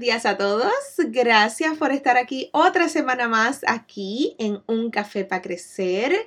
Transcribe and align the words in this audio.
Días 0.00 0.24
a 0.24 0.38
todos. 0.38 0.72
Gracias 0.96 1.76
por 1.76 1.92
estar 1.92 2.16
aquí 2.16 2.48
otra 2.52 2.88
semana 2.88 3.28
más 3.28 3.60
aquí 3.66 4.34
en 4.38 4.62
Un 4.66 4.90
Café 4.90 5.26
para 5.26 5.42
Crecer. 5.42 6.26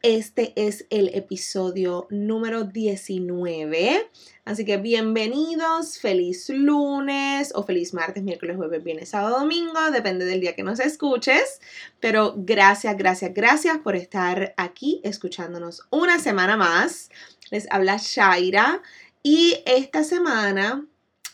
Este 0.00 0.54
es 0.56 0.86
el 0.88 1.14
episodio 1.14 2.06
número 2.08 2.64
19. 2.64 4.10
Así 4.46 4.64
que 4.64 4.78
bienvenidos, 4.78 5.98
feliz 5.98 6.48
lunes 6.48 7.52
o 7.54 7.62
feliz 7.62 7.92
martes, 7.92 8.22
miércoles, 8.22 8.56
jueves, 8.56 8.82
viernes, 8.82 9.10
sábado, 9.10 9.40
domingo, 9.40 9.90
depende 9.92 10.24
del 10.24 10.40
día 10.40 10.56
que 10.56 10.62
nos 10.62 10.80
escuches. 10.80 11.60
Pero 12.00 12.34
gracias, 12.36 12.96
gracias, 12.96 13.34
gracias 13.34 13.76
por 13.78 13.94
estar 13.94 14.54
aquí 14.56 15.02
escuchándonos 15.04 15.82
una 15.90 16.18
semana 16.18 16.56
más. 16.56 17.10
Les 17.50 17.70
habla 17.70 17.98
Shaira 17.98 18.80
y 19.22 19.62
esta 19.66 20.02
semana 20.02 20.86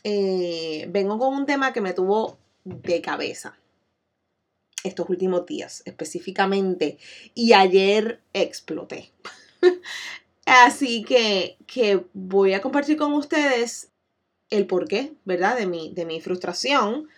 eh, 0.05 0.87
vengo 0.91 1.19
con 1.19 1.35
un 1.35 1.47
tema 1.47 1.73
que 1.73 1.81
me 1.81 1.93
tuvo 1.93 2.39
de 2.65 3.01
cabeza 3.01 3.59
estos 4.85 5.09
últimos 5.09 5.47
días 5.47 5.83
específicamente 5.87 6.99
y 7.35 7.53
ayer 7.53 8.21
exploté. 8.33 9.13
Así 10.47 11.03
que, 11.03 11.59
que, 11.67 12.07
voy 12.15 12.55
a 12.55 12.63
compartir 12.63 12.97
con 12.97 13.13
ustedes 13.13 13.91
el 14.51 14.67
porqué, 14.67 15.13
¿verdad? 15.25 15.59
De 15.59 15.67
mi, 15.67 15.93
de 15.93 16.07
mi 16.07 16.21
frustración. 16.21 17.09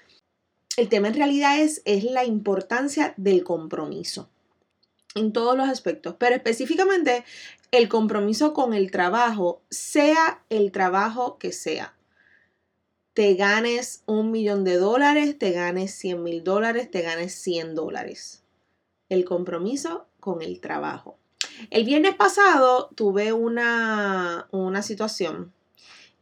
El 0.77 0.89
tema 0.89 1.09
en 1.09 1.15
realidad 1.15 1.61
es, 1.61 1.83
es 1.85 2.05
la 2.05 2.25
importancia 2.25 3.15
del 3.17 3.45
compromiso 3.45 4.29
en 5.15 5.33
todos 5.33 5.57
los 5.57 5.69
aspectos, 5.69 6.15
pero 6.19 6.35
específicamente 6.35 7.25
el 7.73 7.89
compromiso 7.89 8.53
con 8.53 8.75
el 8.75 8.91
trabajo, 8.91 9.63
sea 9.71 10.43
el 10.51 10.73
trabajo 10.73 11.39
que 11.39 11.53
sea 11.53 11.95
te 13.15 13.35
ganes 13.35 14.03
un 14.07 14.31
millón 14.31 14.65
de 14.65 14.77
dólares, 14.77 15.39
te 15.39 15.53
ganes 15.53 15.95
100 15.95 16.23
mil 16.23 16.45
dólares, 16.45 16.91
te 16.91 17.03
ganes 17.03 17.35
100 17.35 17.75
dólares. 17.75 18.45
El 19.09 19.25
compromiso 19.25 20.07
con 20.21 20.43
el 20.43 20.61
trabajo. 20.61 21.19
El 21.71 21.85
viernes 21.85 22.15
pasado 22.15 22.91
tuve 22.95 23.33
una, 23.33 24.49
situación 24.83 25.53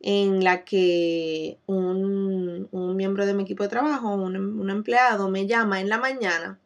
en 0.00 0.42
la 0.42 0.64
que 0.64 1.58
un, 1.66 2.68
miembro 2.96 3.26
de 3.26 3.34
mi 3.34 3.42
equipo 3.42 3.62
de 3.62 3.68
trabajo, 3.68 4.14
un, 4.14 4.36
un, 4.36 4.70
empleado, 4.70 5.28
me 5.28 5.46
llama 5.46 5.80
en 5.80 5.88
la 5.88 5.98
mañana. 5.98 6.58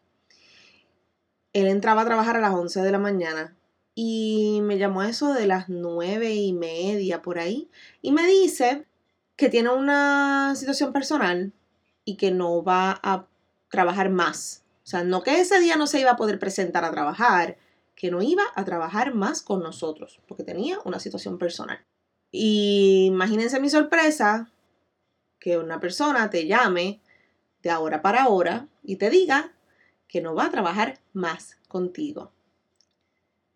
Él 1.52 1.66
entraba 1.66 2.02
a 2.02 2.06
trabajar 2.06 2.36
a 2.36 2.40
las 2.40 2.54
11 2.54 2.80
de 2.80 2.92
la 2.92 2.98
mañana 2.98 3.54
y 3.94 4.60
me 4.62 4.78
llamó 4.78 5.02
eso 5.02 5.34
de 5.34 5.46
las 5.46 5.68
nueve 5.68 6.34
y 6.34 6.54
media 6.54 7.20
por 7.20 7.38
ahí 7.38 7.68
y 8.00 8.12
me 8.12 8.26
dice 8.26 8.86
que 9.42 9.48
tiene 9.48 9.70
una 9.70 10.54
situación 10.54 10.92
personal 10.92 11.52
y 12.04 12.16
que 12.16 12.30
no 12.30 12.62
va 12.62 13.00
a 13.02 13.26
trabajar 13.70 14.08
más. 14.08 14.62
O 14.84 14.86
sea, 14.86 15.02
no 15.02 15.24
que 15.24 15.40
ese 15.40 15.58
día 15.58 15.74
no 15.74 15.88
se 15.88 15.98
iba 15.98 16.12
a 16.12 16.16
poder 16.16 16.38
presentar 16.38 16.84
a 16.84 16.92
trabajar, 16.92 17.56
que 17.96 18.12
no 18.12 18.22
iba 18.22 18.44
a 18.54 18.64
trabajar 18.64 19.14
más 19.14 19.42
con 19.42 19.60
nosotros, 19.60 20.20
porque 20.28 20.44
tenía 20.44 20.78
una 20.84 21.00
situación 21.00 21.38
personal. 21.38 21.84
Y 22.30 23.06
imagínense 23.06 23.58
mi 23.58 23.68
sorpresa 23.68 24.48
que 25.40 25.58
una 25.58 25.80
persona 25.80 26.30
te 26.30 26.46
llame 26.46 27.00
de 27.64 27.70
ahora 27.70 28.00
para 28.00 28.22
ahora 28.22 28.68
y 28.84 28.94
te 28.94 29.10
diga 29.10 29.50
que 30.06 30.20
no 30.20 30.36
va 30.36 30.44
a 30.44 30.50
trabajar 30.52 31.00
más 31.14 31.58
contigo. 31.66 32.30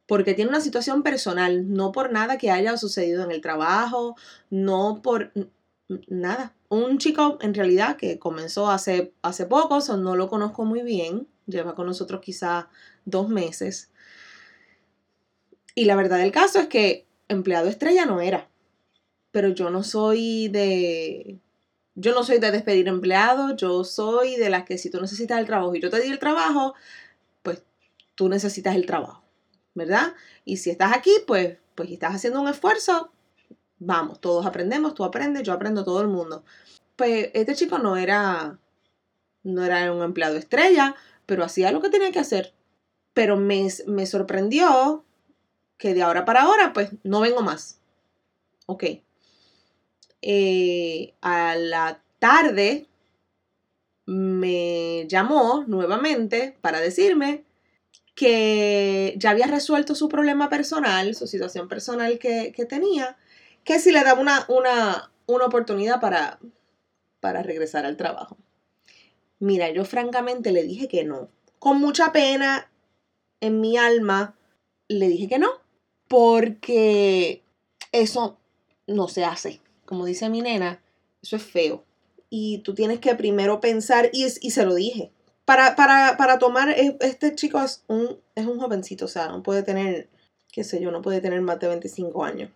Porque 0.09 0.35
tiene 0.35 0.51
una 0.51 0.61
situación 0.61 1.05
personal, 1.05 1.73
no 1.73 1.93
por 1.93 2.11
nada 2.11 2.39
que 2.39 2.51
haya 2.51 2.77
sucedido 2.77 3.23
en 3.23 3.31
el 3.31 3.41
trabajo, 3.41 4.17
no 4.51 5.01
por 5.01 5.31
nada, 6.09 6.55
un 6.69 6.99
chico 6.99 7.39
en 7.41 7.55
realidad 7.55 7.97
que 7.97 8.19
comenzó 8.19 8.71
hace, 8.71 9.13
hace 9.23 9.47
poco, 9.47 9.79
o 9.79 9.97
no 9.97 10.17
lo 10.17 10.29
conozco 10.29 10.65
muy 10.65 10.83
bien, 10.83 11.29
lleva 11.47 11.75
con 11.75 11.87
nosotros 11.87 12.21
quizá 12.21 12.69
dos 13.05 13.29
meses. 13.29 13.91
Y 15.75 15.85
la 15.85 15.97
verdad 15.97 16.19
del 16.19 16.33
caso 16.33 16.59
es 16.59 16.67
que 16.69 17.07
empleado 17.29 17.69
estrella 17.69 18.07
no 18.07 18.21
era, 18.21 18.49
pero 19.31 19.49
yo 19.49 19.71
no 19.71 19.83
soy 19.83 20.49
de... 20.49 21.39
Yo 21.99 22.13
no 22.13 22.25
soy 22.25 22.39
de 22.39 22.51
despedir 22.51 22.89
empleados, 22.89 23.57
yo 23.57 23.83
soy 23.83 24.37
de 24.37 24.51
las 24.51 24.65
que 24.65 24.77
si 24.77 24.91
tú 24.91 25.01
necesitas 25.01 25.39
el 25.39 25.47
trabajo 25.47 25.75
y 25.75 25.81
yo 25.81 25.89
te 25.89 25.99
di 26.03 26.11
el 26.11 26.19
trabajo, 26.19 26.75
pues 27.43 27.63
tú 28.15 28.29
necesitas 28.29 28.77
el 28.77 28.85
trabajo, 28.85 29.23
¿verdad? 29.73 30.13
Y 30.45 30.59
si 30.59 30.69
estás 30.69 30.95
aquí, 30.95 31.11
pues, 31.27 31.57
pues 31.75 31.91
estás 31.91 32.15
haciendo 32.15 32.43
un 32.43 32.49
esfuerzo, 32.49 33.11
vamos, 33.79 34.21
todos 34.21 34.47
aprendemos, 34.47 34.95
tú 34.95 35.05
aprendes, 35.05 35.43
yo 35.43 35.53
aprendo, 35.53 35.85
todo 35.85 36.01
el 36.01 36.09
mundo. 36.09 36.45
Pues 36.97 37.31
este 37.35 37.55
chico 37.55 37.79
no 37.79 37.97
era, 37.97 38.59
no 39.43 39.65
era 39.65 39.93
un 39.93 40.03
empleado 40.03 40.37
estrella, 40.37 40.95
pero 41.27 41.45
hacía 41.45 41.73
lo 41.73 41.81
que 41.83 41.91
tenía 41.91 42.13
que 42.13 42.19
hacer. 42.19 42.55
Pero 43.13 43.37
me, 43.37 43.69
me 43.87 44.07
sorprendió 44.07 45.05
que 45.79 45.95
de 45.95 46.03
ahora 46.03 46.25
para 46.25 46.43
ahora, 46.43 46.73
pues 46.73 46.91
no 47.03 47.21
vengo 47.21 47.43
más. 47.43 47.81
Ok. 48.67 48.85
Eh, 50.23 51.15
a 51.21 51.55
la 51.57 52.03
tarde 52.19 52.89
me 54.07 55.07
llamó 55.09 55.65
nuevamente 55.67 56.57
para 56.61 56.81
decirme 56.81 57.45
que 58.15 59.15
ya 59.19 59.31
había 59.31 59.47
resuelto 59.47 59.95
su 59.95 60.09
problema 60.09 60.49
personal, 60.49 61.15
su 61.15 61.27
situación 61.27 61.69
personal 61.69 62.19
que, 62.19 62.53
que 62.57 62.65
tenía 62.65 63.17
que 63.67 63.81
si 63.81 63.91
le 63.91 64.05
daba 64.05 64.21
una, 64.21 64.47
una, 64.49 65.11
una 65.27 65.45
oportunidad 65.45 66.01
para, 66.01 66.39
para 67.21 67.43
regresar 67.43 67.85
al 67.85 67.97
trabajo. 67.97 68.39
Mira, 69.41 69.71
yo 69.71 69.85
francamente 69.85 70.53
le 70.53 70.63
dije 70.63 70.89
que 70.89 71.05
no. 71.05 71.29
Con 71.59 71.81
mucha 71.81 72.13
pena 72.13 72.71
en 73.41 73.61
mi 73.61 73.77
alma, 73.77 74.37
le 74.87 75.09
dije 75.09 75.29
que 75.29 75.41
no. 75.41 75.51
Porque 76.07 77.43
eso 77.91 78.39
no 78.87 79.09
se 79.09 79.25
hace. 79.25 79.61
Como 79.85 80.07
dice 80.07 80.31
mi 80.31 80.43
nena, 80.43 80.81
eso 81.21 81.35
es 81.35 81.43
feo. 81.43 81.85
Y 82.31 82.59
tú 82.59 82.73
tienes 82.73 83.01
que 83.01 83.17
primero 83.17 83.61
pensar, 83.61 84.11
y, 84.13 84.25
y 84.25 84.51
se 84.53 84.65
lo 84.65 84.75
dije. 84.75 85.11
Para, 85.45 85.75
para, 85.75 86.17
para 86.17 86.39
tomar, 86.39 86.71
este 86.71 87.35
chico 87.35 87.61
es 87.61 87.83
un, 87.89 88.21
es 88.37 88.47
un 88.47 88.61
jovencito, 88.61 89.05
o 89.07 89.09
sea, 89.09 89.29
no 89.29 89.43
puede 89.43 89.65
tener, 89.65 90.09
qué 90.53 90.63
sé 90.63 90.81
yo, 90.81 90.93
no 90.93 91.03
puede 91.03 91.21
tener 91.21 91.41
más 91.41 91.59
de 91.61 91.69
25 91.69 92.25
años 92.25 92.51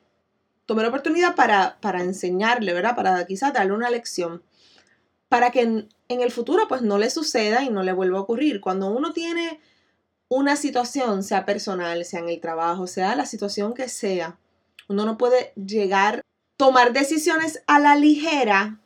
tomé 0.71 0.85
la 0.85 0.91
oportunidad 0.91 1.35
para, 1.35 2.01
enseñarle, 2.01 2.73
¿verdad? 2.73 2.95
Para 2.95 3.27
quizás 3.27 3.53
darle 3.53 3.73
una 3.73 3.91
lección, 3.91 4.45
para 5.29 5.51
que 5.51 5.63
en, 5.63 5.89
el 6.09 6.31
futuro 6.31 6.69
pues 6.69 6.81
no 6.81 6.97
le 6.97 7.11
suceda 7.11 7.65
y 7.65 7.71
no 7.71 7.83
le 7.83 7.93
vuelva 7.93 8.19
a 8.19 8.21
ocurrir. 8.21 8.61
Cuando 8.61 8.89
uno 8.89 9.13
tiene 9.13 9.59
una 10.29 10.55
situación, 10.55 11.25
sea 11.25 11.45
personal, 11.45 12.05
sea 12.05 12.21
en 12.21 12.29
el 12.29 12.41
trabajo, 12.41 12.87
sea 12.87 13.17
la 13.17 13.27
situación 13.27 13.75
que 13.75 13.89
sea, 13.89 14.39
uno 14.87 15.05
no 15.05 15.19
puede 15.19 15.53
llegar, 15.57 16.23
tomar 16.57 16.93
decisiones 16.93 17.65
a 17.67 17.81
la 17.81 17.97
ligera 17.97 18.79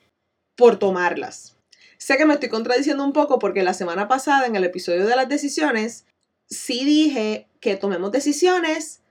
por 0.57 0.79
tomarlas. 0.79 1.59
Sé 1.99 2.17
que 2.17 2.25
me 2.25 2.33
estoy 2.33 2.49
contradiciendo 2.49 3.05
un 3.05 3.13
poco 3.13 3.39
porque 3.39 3.63
la 3.63 3.75
semana 3.75 4.09
pasada 4.09 4.47
en 4.47 4.57
el 4.57 4.65
episodio 4.65 5.07
de 5.07 5.17
las 5.17 5.29
decisiones 5.29 6.07
sí 6.49 6.87
dije 6.87 7.47
que 7.61 7.77
tomemos 7.77 8.11
decisiones 8.11 9.03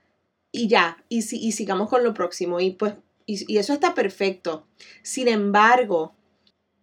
y 0.54 0.68
ya, 0.68 1.04
y, 1.08 1.18
y 1.18 1.50
sigamos 1.50 1.88
con 1.88 2.04
lo 2.04 2.14
próximo. 2.14 2.60
Y 2.60 2.70
pues, 2.70 2.94
y, 3.26 3.58
eso 3.58 3.72
está 3.72 3.92
perfecto. 3.92 4.68
Sin 5.02 5.26
embargo, 5.26 6.14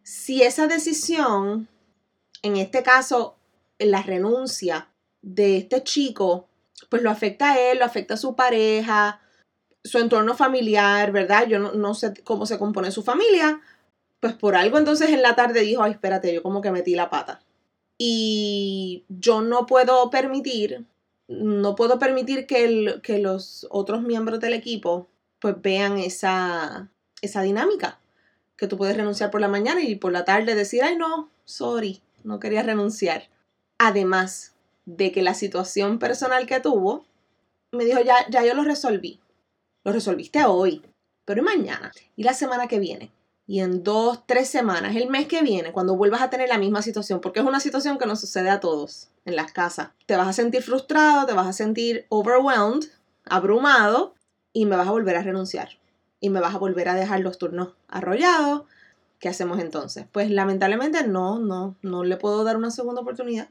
si 0.03 0.43
esa 0.43 0.67
decisión, 0.67 1.69
en 2.43 2.57
este 2.57 2.83
caso, 2.83 3.37
la 3.79 4.01
renuncia, 4.01 4.89
de 5.21 5.55
este 5.55 5.83
chico, 5.83 6.49
pues 6.89 7.01
lo 7.01 7.09
afecta 7.09 7.53
a 7.53 7.59
él, 7.59 7.79
lo 7.79 7.85
afecta 7.85 8.15
a 8.15 8.17
su 8.17 8.35
pareja, 8.35 9.21
su 9.85 9.99
entorno 9.99 10.35
familiar, 10.35 11.13
¿verdad? 11.13 11.47
Yo 11.47 11.57
no, 11.57 11.71
no 11.71 11.93
sé 11.93 12.13
cómo 12.25 12.45
se 12.45 12.59
compone 12.59 12.91
su 12.91 13.03
familia, 13.03 13.61
pues 14.19 14.33
por 14.33 14.55
algo 14.55 14.79
entonces 14.79 15.11
en 15.11 15.21
la 15.21 15.35
tarde 15.35 15.61
dijo, 15.61 15.81
ay, 15.81 15.93
espérate, 15.93 16.33
yo 16.33 16.43
como 16.43 16.61
que 16.61 16.71
metí 16.71 16.93
la 16.93 17.09
pata. 17.09 17.41
Y 17.97 19.05
yo 19.07 19.41
no 19.41 19.65
puedo 19.65 20.09
permitir, 20.09 20.87
no 21.39 21.75
puedo 21.75 21.99
permitir 21.99 22.45
que, 22.45 22.99
que 23.01 23.19
los 23.19 23.67
otros 23.69 24.01
miembros 24.01 24.39
del 24.39 24.53
equipo 24.53 25.07
pues 25.39 25.55
vean 25.61 25.97
esa, 25.97 26.89
esa 27.21 27.41
dinámica. 27.41 27.99
Que 28.57 28.67
tú 28.67 28.77
puedes 28.77 28.95
renunciar 28.95 29.31
por 29.31 29.41
la 29.41 29.47
mañana 29.47 29.81
y 29.81 29.95
por 29.95 30.11
la 30.11 30.25
tarde 30.25 30.53
decir, 30.53 30.83
ay 30.83 30.95
no, 30.97 31.31
sorry, 31.45 32.01
no 32.23 32.39
quería 32.39 32.63
renunciar. 32.63 33.29
Además 33.77 34.53
de 34.85 35.11
que 35.11 35.23
la 35.23 35.33
situación 35.33 35.97
personal 35.99 36.45
que 36.45 36.59
tuvo, 36.59 37.05
me 37.71 37.85
dijo, 37.85 38.01
ya, 38.01 38.27
ya 38.29 38.45
yo 38.45 38.53
lo 38.53 38.63
resolví. 38.63 39.19
Lo 39.83 39.91
resolviste 39.91 40.43
hoy, 40.45 40.83
pero 41.25 41.41
mañana 41.41 41.91
y 42.15 42.23
la 42.23 42.33
semana 42.33 42.67
que 42.67 42.77
viene 42.77 43.11
y 43.51 43.59
en 43.59 43.83
dos, 43.83 44.25
tres 44.25 44.47
semanas, 44.47 44.95
el 44.95 45.09
mes 45.09 45.27
que 45.27 45.41
viene, 45.41 45.73
cuando 45.73 45.97
vuelvas 45.97 46.21
a 46.21 46.29
tener 46.29 46.47
la 46.47 46.57
misma 46.57 46.81
situación, 46.81 47.19
porque 47.19 47.41
es 47.41 47.45
una 47.45 47.59
situación 47.59 47.97
que 47.97 48.05
nos 48.05 48.21
sucede 48.21 48.49
a 48.49 48.61
todos 48.61 49.09
en 49.25 49.35
las 49.35 49.51
casas, 49.51 49.89
te 50.05 50.15
vas 50.15 50.29
a 50.29 50.31
sentir 50.31 50.63
frustrado, 50.63 51.25
te 51.25 51.33
vas 51.33 51.47
a 51.47 51.51
sentir 51.51 52.05
overwhelmed, 52.07 52.85
abrumado, 53.25 54.15
y 54.53 54.65
me 54.65 54.77
vas 54.77 54.87
a 54.87 54.91
volver 54.91 55.17
a 55.17 55.23
renunciar. 55.23 55.67
Y 56.21 56.29
me 56.29 56.39
vas 56.39 56.55
a 56.55 56.59
volver 56.59 56.87
a 56.87 56.95
dejar 56.95 57.19
los 57.19 57.37
turnos 57.37 57.73
arrollados. 57.89 58.63
¿Qué 59.19 59.27
hacemos 59.27 59.59
entonces? 59.59 60.05
Pues 60.09 60.31
lamentablemente 60.31 61.05
no, 61.05 61.37
no, 61.37 61.75
no 61.81 62.05
le 62.05 62.15
puedo 62.15 62.45
dar 62.45 62.55
una 62.55 62.71
segunda 62.71 63.01
oportunidad. 63.01 63.49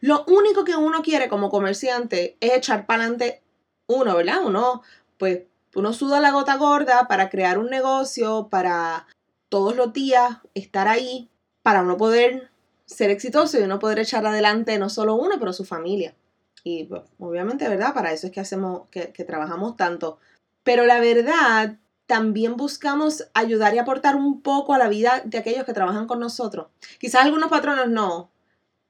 Lo 0.00 0.24
único 0.24 0.64
que 0.64 0.74
uno 0.74 1.02
quiere 1.02 1.28
como 1.28 1.50
comerciante 1.50 2.36
es 2.40 2.52
echar 2.52 2.84
para 2.84 3.04
adelante 3.04 3.44
uno, 3.86 4.16
¿verdad? 4.16 4.44
Uno, 4.44 4.82
pues, 5.18 5.42
uno 5.76 5.92
suda 5.92 6.18
la 6.18 6.32
gota 6.32 6.56
gorda 6.56 7.06
para 7.06 7.30
crear 7.30 7.58
un 7.58 7.70
negocio, 7.70 8.48
para 8.50 9.06
todos 9.48 9.76
los 9.76 9.92
días 9.92 10.38
estar 10.54 10.88
ahí 10.88 11.30
para 11.62 11.82
uno 11.82 11.96
poder 11.96 12.50
ser 12.84 13.10
exitoso 13.10 13.58
y 13.58 13.62
uno 13.62 13.78
poder 13.78 13.98
echar 13.98 14.24
adelante 14.26 14.78
no 14.78 14.88
solo 14.88 15.14
uno, 15.14 15.36
pero 15.38 15.52
su 15.52 15.64
familia. 15.64 16.14
Y 16.62 16.84
pues, 16.84 17.02
obviamente, 17.18 17.68
¿verdad? 17.68 17.94
Para 17.94 18.12
eso 18.12 18.26
es 18.26 18.32
que 18.32 18.40
hacemos, 18.40 18.88
que, 18.90 19.12
que 19.12 19.24
trabajamos 19.24 19.76
tanto. 19.76 20.18
Pero 20.62 20.84
la 20.84 21.00
verdad, 21.00 21.78
también 22.06 22.56
buscamos 22.56 23.28
ayudar 23.34 23.74
y 23.74 23.78
aportar 23.78 24.16
un 24.16 24.40
poco 24.40 24.74
a 24.74 24.78
la 24.78 24.88
vida 24.88 25.22
de 25.24 25.38
aquellos 25.38 25.64
que 25.64 25.72
trabajan 25.72 26.06
con 26.06 26.20
nosotros. 26.20 26.68
Quizás 26.98 27.24
algunos 27.24 27.50
patronos 27.50 27.88
no. 27.88 28.30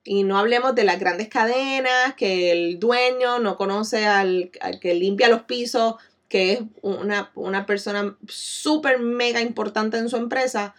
Y 0.05 0.23
no 0.23 0.39
hablemos 0.39 0.75
de 0.75 0.85
las 0.85 1.01
grandes 1.01 1.29
cadenas, 1.29 2.15
que 2.15 2.53
el 2.53 2.79
dueño 2.79 3.41
no 3.41 3.57
conoce 3.57 4.07
al, 4.07 4.53
al 4.61 4.79
que 4.79 4.95
limpia 4.95 5.29
los 5.29 5.43
pisos 5.43 5.97
que 6.29 6.53
es 6.53 6.61
una, 6.83 7.67
persona 7.67 8.17
súper 8.29 8.99
mega 8.99 9.41
importante 9.41 9.99
en 9.99 10.09
su 10.09 10.17
empresa, 10.17 10.75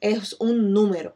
es 0.00 0.36
un 0.38 0.72
número. 0.72 1.14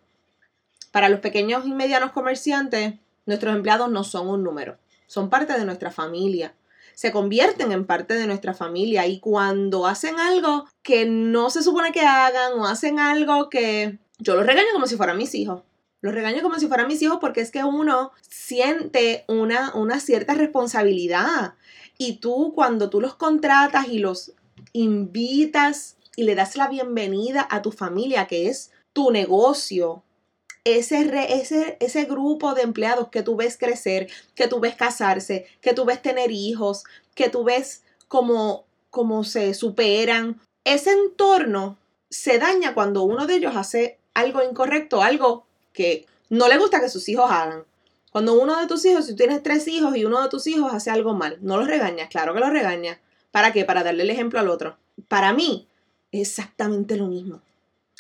Para 0.91 1.09
los 1.09 1.21
pequeños 1.21 1.67
y 1.67 1.73
medianos 1.73 2.13
comerciantes, 2.13 2.95
nuestros 3.27 3.55
empleados 3.55 3.91
no 3.91 4.05
son 4.05 4.29
un 4.29 4.43
número, 4.43 4.79
son 5.07 5.31
parte 5.31 5.53
de 5.59 5.65
nuestra 5.65 5.91
familia. 5.91 6.55
Se 6.95 7.13
convierten 7.13 7.73
en 7.73 7.85
parte 7.85 8.15
de 8.15 8.27
nuestra 8.27 8.55
familia 8.55 9.07
y 9.07 9.21
cuando 9.21 9.87
hacen 9.87 10.19
algo 10.19 10.65
que 10.83 11.05
no 11.05 11.51
se 11.51 11.63
supone 11.63 11.93
que 11.93 12.01
hagan 12.01 12.55
o 12.59 12.67
hacen 12.67 12.99
algo 12.99 13.51
que 13.51 13.99
yo 14.19 14.35
los 14.35 14.47
regaño 14.47 14.69
como 14.73 14.87
si 14.87 14.97
fueran 14.97 15.19
mis 15.19 15.35
hijos. 15.35 15.63
Los 16.07 16.15
regaño 16.15 16.41
como 16.41 16.61
si 16.61 16.69
fueran 16.69 16.87
mis 16.87 17.03
hijos 17.03 17.19
porque 17.21 17.41
es 17.41 17.51
que 17.51 17.65
uno 17.65 18.13
siente 18.21 19.25
una, 19.27 19.99
cierta 19.99 20.35
responsabilidad. 20.35 21.55
Y 21.99 22.19
tú 22.19 22.53
cuando 22.55 22.91
tú 22.91 23.01
los 23.01 23.17
contratas 23.17 23.89
y 23.89 23.99
los 23.99 24.31
invitas 24.73 25.97
y 26.15 26.23
le 26.23 26.37
das 26.37 26.57
la 26.57 26.69
bienvenida 26.69 27.45
a 27.51 27.61
tu 27.61 27.73
familia, 27.73 28.29
que 28.29 28.49
es 28.49 28.71
tu 28.93 29.11
negocio, 29.11 30.05
ese, 30.63 31.11
ese, 31.41 31.77
ese 31.81 32.05
grupo 32.05 32.55
de 32.55 32.63
empleados 32.63 33.09
que 33.09 33.25
tú 33.25 33.35
ves 33.35 33.59
crecer, 33.59 34.09
que 34.37 34.47
tú 34.47 34.61
ves 34.61 34.77
casarse, 34.77 35.47
que 35.61 35.73
tú 35.73 35.87
ves 35.87 36.01
tener 36.03 36.31
hijos, 36.31 36.85
que 37.17 37.31
tú 37.31 37.43
ves 37.43 37.83
cómo, 38.07 38.65
cómo 38.91 39.25
se 39.25 39.55
superan, 39.55 40.41
ese 40.63 40.93
entorno 40.93 41.79
se 42.11 42.39
daña 42.39 42.75
cuando 42.75 43.03
uno 43.03 43.27
de 43.27 43.35
ellos 43.35 43.57
hace 43.57 43.99
algo 44.15 44.41
incorrecto, 44.45 45.03
algo 45.03 45.47
que 45.77 46.07
no 46.31 46.49
le 46.49 46.59
gusta 46.59 46.81
que 46.81 46.89
sus 46.89 47.09
hijos 47.09 47.31
hagan. 47.31 47.65
Cuando 48.11 48.41
uno 48.41 48.59
de 48.59 48.67
tus 48.67 48.85
hijos, 48.87 49.05
si 49.07 49.15
tienes 49.15 49.43
tres 49.43 49.69
hijos 49.69 49.95
y 49.95 50.07
uno 50.07 50.23
de 50.23 50.31
tus 50.31 50.47
hijos 50.47 50.73
hace 50.73 50.91
algo 50.91 51.13
mal, 51.13 51.39
no 51.43 51.59
los 51.59 51.69
regañas, 51.69 52.09
claro 52.09 52.33
que 52.33 52.41
los 52.41 52.51
regañas. 52.51 52.99
¿Para 53.31 53.53
qué? 53.53 53.65
Para 53.67 53.85
darle 53.85 54.05
el 54.05 54.11
ejemplo 54.11 54.41
al 54.41 54.49
otro. 54.49 54.79
Para 55.07 55.35
mí, 55.35 55.69
exactamente 56.11 56.97
lo 56.97 57.07
mismo. 57.07 57.43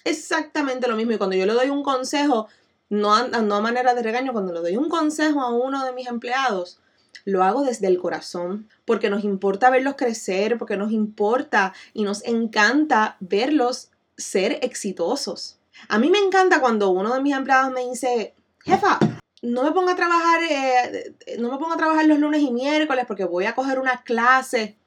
Exactamente 0.04 0.88
lo 0.88 0.96
mismo. 0.96 1.12
Y 1.12 1.18
cuando 1.18 1.36
yo 1.36 1.44
le 1.44 1.52
doy 1.52 1.68
un 1.68 1.82
consejo, 1.82 2.48
no 2.88 3.14
a, 3.14 3.28
no 3.28 3.56
a 3.56 3.60
manera 3.60 3.92
de 3.94 4.02
regaño, 4.02 4.32
cuando 4.32 4.54
le 4.54 4.60
doy 4.60 4.76
un 4.76 4.88
consejo 4.88 5.42
a 5.42 5.52
uno 5.52 5.84
de 5.84 5.92
mis 5.92 6.06
empleados, 6.06 6.78
lo 7.26 7.44
hago 7.44 7.62
desde 7.62 7.88
el 7.88 7.98
corazón, 7.98 8.70
porque 8.86 9.10
nos 9.10 9.22
importa 9.22 9.68
verlos 9.68 9.96
crecer, 9.96 10.56
porque 10.56 10.78
nos 10.78 10.92
importa 10.92 11.74
y 11.92 12.04
nos 12.04 12.24
encanta 12.24 13.16
verlos 13.20 13.90
ser 14.16 14.60
exitosos. 14.62 15.58
A 15.88 15.98
mí 15.98 16.10
me 16.10 16.18
encanta 16.18 16.60
cuando 16.60 16.90
uno 16.90 17.14
de 17.14 17.20
mis 17.20 17.34
empleados 17.34 17.72
me 17.72 17.88
dice, 17.88 18.34
jefa, 18.64 18.98
no 19.42 19.62
me 19.62 19.72
pongo 19.72 19.90
a 19.90 19.96
trabajar, 19.96 20.42
eh, 20.42 21.14
no 21.38 21.50
me 21.50 21.58
pongo 21.58 21.74
a 21.74 21.76
trabajar 21.76 22.06
los 22.06 22.18
lunes 22.18 22.42
y 22.42 22.50
miércoles 22.50 23.04
porque 23.06 23.24
voy 23.24 23.44
a 23.44 23.54
coger 23.54 23.78
una 23.78 24.02
clase. 24.02 24.78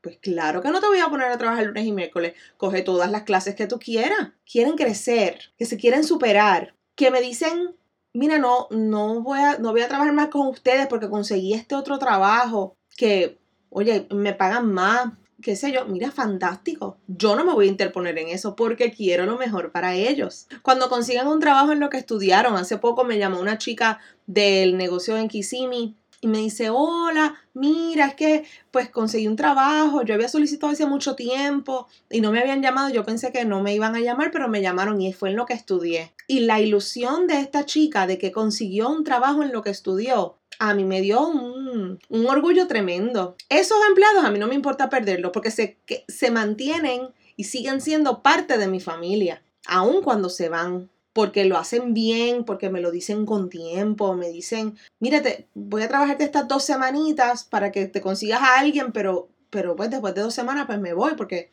Pues 0.00 0.18
claro 0.18 0.60
que 0.60 0.68
no 0.68 0.80
te 0.80 0.86
voy 0.86 0.98
a 0.98 1.08
poner 1.08 1.28
a 1.32 1.38
trabajar 1.38 1.64
lunes 1.64 1.86
y 1.86 1.92
miércoles. 1.92 2.34
Coge 2.58 2.82
todas 2.82 3.10
las 3.10 3.22
clases 3.22 3.54
que 3.54 3.66
tú 3.66 3.78
quieras. 3.78 4.32
Quieren 4.44 4.76
crecer, 4.76 5.38
que 5.56 5.64
se 5.64 5.78
quieren 5.78 6.04
superar, 6.04 6.74
que 6.94 7.10
me 7.10 7.22
dicen, 7.22 7.74
mira, 8.12 8.38
no, 8.38 8.68
no 8.70 9.22
voy 9.22 9.40
a, 9.40 9.58
no 9.58 9.72
voy 9.72 9.80
a 9.80 9.88
trabajar 9.88 10.12
más 10.12 10.28
con 10.28 10.46
ustedes 10.48 10.86
porque 10.86 11.08
conseguí 11.08 11.54
este 11.54 11.74
otro 11.74 11.98
trabajo 11.98 12.76
que, 12.96 13.38
oye, 13.70 14.06
me 14.10 14.34
pagan 14.34 14.72
más, 14.72 15.12
qué 15.44 15.56
sé 15.56 15.70
yo, 15.70 15.84
mira, 15.84 16.10
fantástico. 16.10 16.96
Yo 17.06 17.36
no 17.36 17.44
me 17.44 17.52
voy 17.52 17.66
a 17.66 17.70
interponer 17.70 18.16
en 18.18 18.28
eso 18.28 18.56
porque 18.56 18.90
quiero 18.90 19.26
lo 19.26 19.36
mejor 19.36 19.72
para 19.72 19.94
ellos. 19.94 20.48
Cuando 20.62 20.88
consigan 20.88 21.28
un 21.28 21.38
trabajo 21.38 21.70
en 21.70 21.80
lo 21.80 21.90
que 21.90 21.98
estudiaron, 21.98 22.56
hace 22.56 22.78
poco 22.78 23.04
me 23.04 23.18
llamó 23.18 23.40
una 23.40 23.58
chica 23.58 24.00
del 24.26 24.78
negocio 24.78 25.18
en 25.18 25.28
Kissimmee 25.28 25.94
y 26.22 26.28
me 26.28 26.38
dice, 26.38 26.70
hola, 26.70 27.34
mira, 27.52 28.06
es 28.06 28.14
que 28.14 28.44
pues 28.70 28.88
conseguí 28.88 29.28
un 29.28 29.36
trabajo, 29.36 30.02
yo 30.02 30.14
había 30.14 30.28
solicitado 30.30 30.72
hace 30.72 30.86
mucho 30.86 31.14
tiempo 31.14 31.88
y 32.10 32.22
no 32.22 32.32
me 32.32 32.40
habían 32.40 32.62
llamado, 32.62 32.88
yo 32.88 33.04
pensé 33.04 33.30
que 33.30 33.44
no 33.44 33.62
me 33.62 33.74
iban 33.74 33.94
a 33.94 34.00
llamar, 34.00 34.30
pero 34.30 34.48
me 34.48 34.62
llamaron 34.62 35.02
y 35.02 35.12
fue 35.12 35.28
en 35.28 35.36
lo 35.36 35.44
que 35.44 35.52
estudié. 35.52 36.14
Y 36.26 36.40
la 36.40 36.58
ilusión 36.58 37.26
de 37.26 37.40
esta 37.40 37.66
chica 37.66 38.06
de 38.06 38.16
que 38.16 38.32
consiguió 38.32 38.88
un 38.88 39.04
trabajo 39.04 39.42
en 39.42 39.52
lo 39.52 39.60
que 39.60 39.68
estudió, 39.68 40.38
a 40.58 40.74
mí 40.74 40.84
me 40.84 41.00
dio 41.00 41.26
un, 41.26 41.98
orgullo 42.26 42.66
tremendo. 42.66 43.36
Esos 43.48 43.78
empleados 43.88 44.24
a 44.24 44.30
mí 44.30 44.38
no 44.38 44.46
me 44.46 44.54
importa 44.54 44.88
perderlos 44.88 45.32
porque 45.32 45.50
se, 45.50 45.78
que 45.86 46.04
se 46.08 46.30
mantienen 46.30 47.08
y 47.36 47.44
siguen 47.44 47.80
siendo 47.80 48.22
parte 48.22 48.58
de 48.58 48.68
mi 48.68 48.80
familia, 48.80 49.42
aun 49.66 50.02
cuando 50.02 50.28
se 50.28 50.48
van 50.48 50.90
porque 51.12 51.44
lo 51.44 51.56
hacen 51.56 51.94
bien, 51.94 52.44
porque 52.44 52.70
me 52.70 52.80
lo 52.80 52.90
dicen 52.90 53.24
con 53.24 53.48
tiempo, 53.48 54.14
me 54.14 54.30
dicen, 54.30 54.76
mírate, 54.98 55.48
voy 55.54 55.82
a 55.82 55.88
trabajarte 55.88 56.24
estas 56.24 56.48
dos 56.48 56.64
semanitas 56.64 57.44
para 57.44 57.70
que 57.70 57.86
te 57.86 58.00
consigas 58.00 58.40
a 58.42 58.58
alguien, 58.58 58.90
pero, 58.90 59.28
pero 59.48 59.76
pues 59.76 59.90
después 59.90 60.14
de 60.14 60.22
dos 60.22 60.34
semanas 60.34 60.66
pues 60.66 60.80
me 60.80 60.92
voy 60.92 61.14
porque 61.16 61.50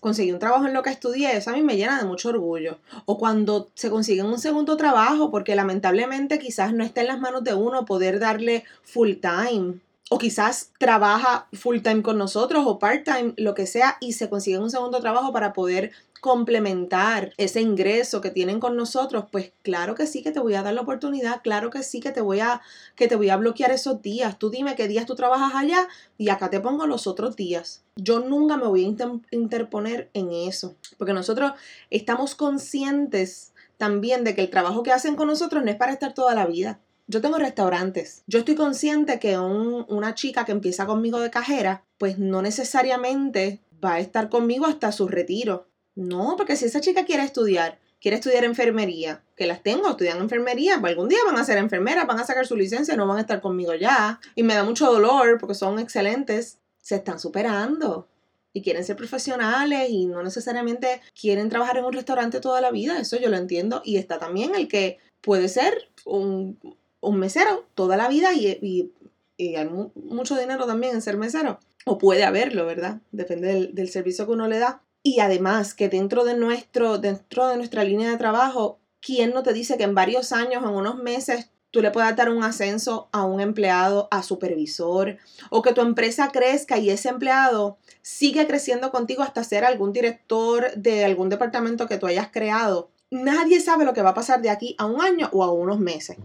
conseguí 0.00 0.32
un 0.32 0.38
trabajo 0.38 0.66
en 0.66 0.74
lo 0.74 0.82
que 0.82 0.90
estudié, 0.90 1.36
eso 1.36 1.50
a 1.50 1.54
mí 1.54 1.62
me 1.62 1.76
llena 1.76 1.98
de 1.98 2.06
mucho 2.06 2.28
orgullo. 2.28 2.78
O 3.04 3.18
cuando 3.18 3.70
se 3.74 3.90
consigue 3.90 4.22
un 4.22 4.38
segundo 4.38 4.76
trabajo, 4.76 5.30
porque 5.30 5.56
lamentablemente 5.56 6.38
quizás 6.38 6.72
no 6.72 6.84
está 6.84 7.00
en 7.00 7.08
las 7.08 7.20
manos 7.20 7.44
de 7.44 7.54
uno 7.54 7.84
poder 7.84 8.18
darle 8.18 8.64
full 8.82 9.14
time 9.20 9.80
o 10.10 10.18
quizás 10.18 10.72
trabaja 10.78 11.48
full 11.52 11.80
time 11.80 12.02
con 12.02 12.18
nosotros 12.18 12.64
o 12.66 12.78
part 12.78 13.04
time, 13.04 13.34
lo 13.36 13.54
que 13.54 13.66
sea, 13.66 13.98
y 14.00 14.12
se 14.12 14.30
consigue 14.30 14.58
un 14.58 14.70
segundo 14.70 15.00
trabajo 15.00 15.32
para 15.32 15.52
poder 15.52 15.92
complementar 16.20 17.32
ese 17.36 17.60
ingreso 17.60 18.20
que 18.20 18.30
tienen 18.30 18.60
con 18.60 18.76
nosotros, 18.76 19.24
pues 19.30 19.52
claro 19.62 19.94
que 19.94 20.06
sí 20.06 20.22
que 20.22 20.32
te 20.32 20.40
voy 20.40 20.54
a 20.54 20.62
dar 20.62 20.74
la 20.74 20.80
oportunidad, 20.80 21.42
claro 21.42 21.70
que 21.70 21.82
sí 21.82 22.00
que 22.00 22.10
te 22.10 22.20
voy 22.20 22.40
a 22.40 22.60
que 22.96 23.08
te 23.08 23.16
voy 23.16 23.30
a 23.30 23.36
bloquear 23.36 23.70
esos 23.70 24.02
días. 24.02 24.38
Tú 24.38 24.50
dime 24.50 24.76
qué 24.76 24.88
días 24.88 25.06
tú 25.06 25.14
trabajas 25.14 25.52
allá 25.54 25.88
y 26.16 26.28
acá 26.28 26.50
te 26.50 26.60
pongo 26.60 26.86
los 26.86 27.06
otros 27.06 27.36
días. 27.36 27.82
Yo 27.96 28.20
nunca 28.20 28.56
me 28.56 28.66
voy 28.66 28.84
a 28.84 29.10
interponer 29.30 30.10
en 30.14 30.30
eso, 30.30 30.76
porque 30.96 31.12
nosotros 31.12 31.52
estamos 31.90 32.34
conscientes 32.34 33.52
también 33.76 34.24
de 34.24 34.34
que 34.34 34.42
el 34.42 34.50
trabajo 34.50 34.82
que 34.82 34.92
hacen 34.92 35.16
con 35.16 35.28
nosotros 35.28 35.64
no 35.64 35.70
es 35.70 35.76
para 35.76 35.92
estar 35.92 36.14
toda 36.14 36.34
la 36.34 36.46
vida. 36.46 36.80
Yo 37.06 37.22
tengo 37.22 37.38
restaurantes. 37.38 38.22
Yo 38.26 38.40
estoy 38.40 38.54
consciente 38.54 39.18
que 39.18 39.38
una 39.38 40.14
chica 40.14 40.44
que 40.44 40.52
empieza 40.52 40.84
conmigo 40.84 41.20
de 41.20 41.30
cajera, 41.30 41.84
pues 41.96 42.18
no 42.18 42.42
necesariamente 42.42 43.60
va 43.82 43.94
a 43.94 44.00
estar 44.00 44.28
conmigo 44.28 44.66
hasta 44.66 44.92
su 44.92 45.08
retiro. 45.08 45.68
No, 45.98 46.34
porque 46.36 46.56
si 46.56 46.66
esa 46.66 46.80
chica 46.80 47.04
quiere 47.04 47.24
estudiar 47.24 47.78
quiere 48.00 48.16
estudiar 48.16 48.44
enfermería, 48.44 49.22
que 49.36 49.46
las 49.46 49.62
tengo, 49.62 49.90
estudian 49.90 50.18
enfermería, 50.18 50.78
pues 50.80 50.92
algún 50.92 51.08
día 51.08 51.18
van 51.26 51.36
a 51.36 51.44
ser 51.44 51.58
enfermeras, 51.58 52.06
van 52.06 52.20
a 52.20 52.24
sacar 52.24 52.46
su 52.46 52.56
licencia, 52.56 52.96
no 52.96 53.06
van 53.06 53.18
a 53.18 53.22
estar 53.22 53.40
conmigo 53.40 53.74
ya. 53.74 54.20
Y 54.34 54.42
me 54.42 54.54
da 54.54 54.64
mucho 54.64 54.90
dolor 54.90 55.38
porque 55.38 55.54
son 55.54 55.78
excelentes, 55.78 56.58
se 56.80 56.96
están 56.96 57.18
superando 57.18 58.08
y 58.52 58.62
quieren 58.62 58.84
ser 58.84 58.96
profesionales 58.96 59.88
y 59.90 60.06
no 60.06 60.22
necesariamente 60.22 61.00
quieren 61.18 61.48
trabajar 61.48 61.78
en 61.78 61.84
un 61.84 61.92
restaurante 61.92 62.40
toda 62.40 62.60
la 62.60 62.70
vida, 62.70 62.98
eso 62.98 63.18
yo 63.18 63.28
lo 63.28 63.36
entiendo. 63.36 63.82
Y 63.84 63.96
está 63.96 64.18
también 64.18 64.54
el 64.54 64.68
que 64.68 64.98
puede 65.20 65.48
ser 65.48 65.90
un, 66.04 66.58
mesero 67.02 67.66
toda 67.74 67.96
la 67.96 68.08
vida 68.08 68.32
y, 68.34 68.92
hay 69.40 69.68
mucho 69.94 70.36
dinero 70.36 70.66
también 70.66 70.94
en 70.94 71.02
ser 71.02 71.16
mesero. 71.16 71.60
O 71.84 71.96
puede 71.96 72.24
haberlo, 72.24 72.66
¿verdad? 72.66 73.00
Depende 73.12 73.48
del, 73.48 73.74
del 73.74 73.88
servicio 73.88 74.26
que 74.26 74.32
uno 74.32 74.48
le 74.48 74.58
da. 74.58 74.82
Y 75.02 75.20
además 75.20 75.74
que 75.74 75.88
dentro 75.88 76.24
de, 76.24 76.36
nuestro, 76.36 76.98
dentro 76.98 77.48
de 77.48 77.56
nuestra 77.56 77.84
línea 77.84 78.10
de 78.10 78.16
trabajo, 78.16 78.78
¿quién 79.00 79.32
no 79.32 79.42
te 79.42 79.52
dice 79.52 79.76
que 79.76 79.84
en 79.84 79.94
varios 79.94 80.32
años, 80.32 80.62
en 80.62 80.70
unos 80.70 80.96
meses, 80.96 81.50
tú 81.70 81.80
le 81.82 81.90
puedas 81.90 82.16
dar 82.16 82.30
un 82.30 82.42
ascenso 82.42 83.08
a 83.12 83.24
un 83.24 83.40
empleado, 83.40 84.08
a 84.10 84.22
supervisor, 84.22 85.18
o 85.50 85.62
que 85.62 85.72
tu 85.72 85.80
empresa 85.80 86.30
crezca 86.32 86.78
y 86.78 86.90
ese 86.90 87.08
empleado 87.08 87.78
sigue 88.02 88.46
creciendo 88.46 88.90
contigo 88.90 89.22
hasta 89.22 89.44
ser 89.44 89.64
algún 89.64 89.92
director 89.92 90.72
de 90.74 91.04
algún 91.04 91.28
departamento 91.28 91.86
que 91.86 91.98
tú 91.98 92.06
hayas 92.06 92.28
creado? 92.30 92.90
Nadie 93.10 93.60
sabe 93.60 93.84
lo 93.84 93.94
que 93.94 94.02
va 94.02 94.10
a 94.10 94.14
pasar 94.14 94.42
de 94.42 94.50
aquí 94.50 94.74
a 94.78 94.86
un 94.86 95.00
año 95.00 95.30
o 95.32 95.44
a 95.44 95.52
unos 95.52 95.78
meses. 95.78 96.16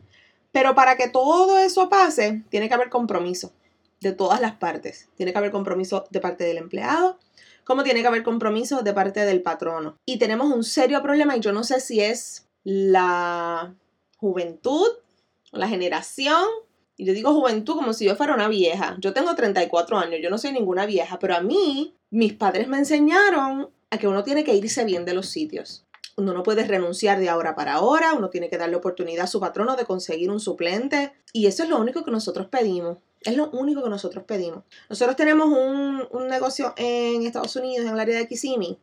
Pero 0.51 0.75
para 0.75 0.97
que 0.97 1.07
todo 1.07 1.57
eso 1.57 1.89
pase, 1.89 2.43
tiene 2.49 2.67
que 2.67 2.73
haber 2.73 2.89
compromiso 2.89 3.51
de 4.01 4.11
todas 4.11 4.41
las 4.41 4.55
partes. 4.55 5.07
Tiene 5.15 5.31
que 5.31 5.37
haber 5.37 5.51
compromiso 5.51 6.05
de 6.09 6.19
parte 6.19 6.43
del 6.43 6.57
empleado, 6.57 7.17
como 7.63 7.83
tiene 7.83 8.01
que 8.01 8.07
haber 8.07 8.23
compromiso 8.23 8.81
de 8.81 8.93
parte 8.93 9.25
del 9.25 9.41
patrono. 9.41 9.97
Y 10.05 10.17
tenemos 10.17 10.51
un 10.51 10.63
serio 10.63 11.01
problema 11.01 11.37
y 11.37 11.39
yo 11.39 11.51
no 11.51 11.63
sé 11.63 11.79
si 11.79 12.01
es 12.01 12.47
la 12.63 13.73
juventud, 14.17 14.87
la 15.51 15.67
generación. 15.67 16.45
Y 16.95 17.05
yo 17.05 17.13
digo 17.13 17.33
juventud 17.33 17.75
como 17.75 17.93
si 17.93 18.05
yo 18.05 18.15
fuera 18.15 18.35
una 18.35 18.47
vieja. 18.47 18.97
Yo 18.99 19.13
tengo 19.13 19.33
34 19.35 19.97
años, 19.97 20.19
yo 20.21 20.29
no 20.29 20.37
soy 20.37 20.51
ninguna 20.51 20.85
vieja, 20.85 21.19
pero 21.19 21.35
a 21.35 21.41
mí 21.41 21.95
mis 22.09 22.33
padres 22.33 22.67
me 22.67 22.77
enseñaron 22.77 23.69
a 23.89 23.97
que 23.97 24.07
uno 24.07 24.23
tiene 24.23 24.43
que 24.43 24.55
irse 24.55 24.85
bien 24.85 25.05
de 25.05 25.13
los 25.13 25.27
sitios. 25.27 25.85
Uno 26.15 26.33
no 26.33 26.43
puede 26.43 26.63
renunciar 26.63 27.19
de 27.19 27.29
ahora 27.29 27.55
para 27.55 27.73
ahora, 27.73 28.13
uno 28.13 28.29
tiene 28.29 28.49
que 28.49 28.57
darle 28.57 28.75
oportunidad 28.75 29.23
a 29.23 29.27
su 29.27 29.39
patrono 29.39 29.75
de 29.75 29.85
conseguir 29.85 30.29
un 30.29 30.39
suplente. 30.39 31.13
Y 31.31 31.47
eso 31.47 31.63
es 31.63 31.69
lo 31.69 31.79
único 31.79 32.03
que 32.03 32.11
nosotros 32.11 32.47
pedimos. 32.47 32.99
Es 33.23 33.37
lo 33.37 33.49
único 33.51 33.83
que 33.83 33.89
nosotros 33.89 34.23
pedimos. 34.25 34.63
Nosotros 34.89 35.15
tenemos 35.15 35.47
un, 35.47 36.07
un 36.11 36.27
negocio 36.27 36.73
en 36.77 37.23
Estados 37.23 37.55
Unidos, 37.55 37.85
en 37.85 37.93
el 37.93 37.99
área 37.99 38.17
de 38.17 38.27
Kissimmee, 38.27 38.77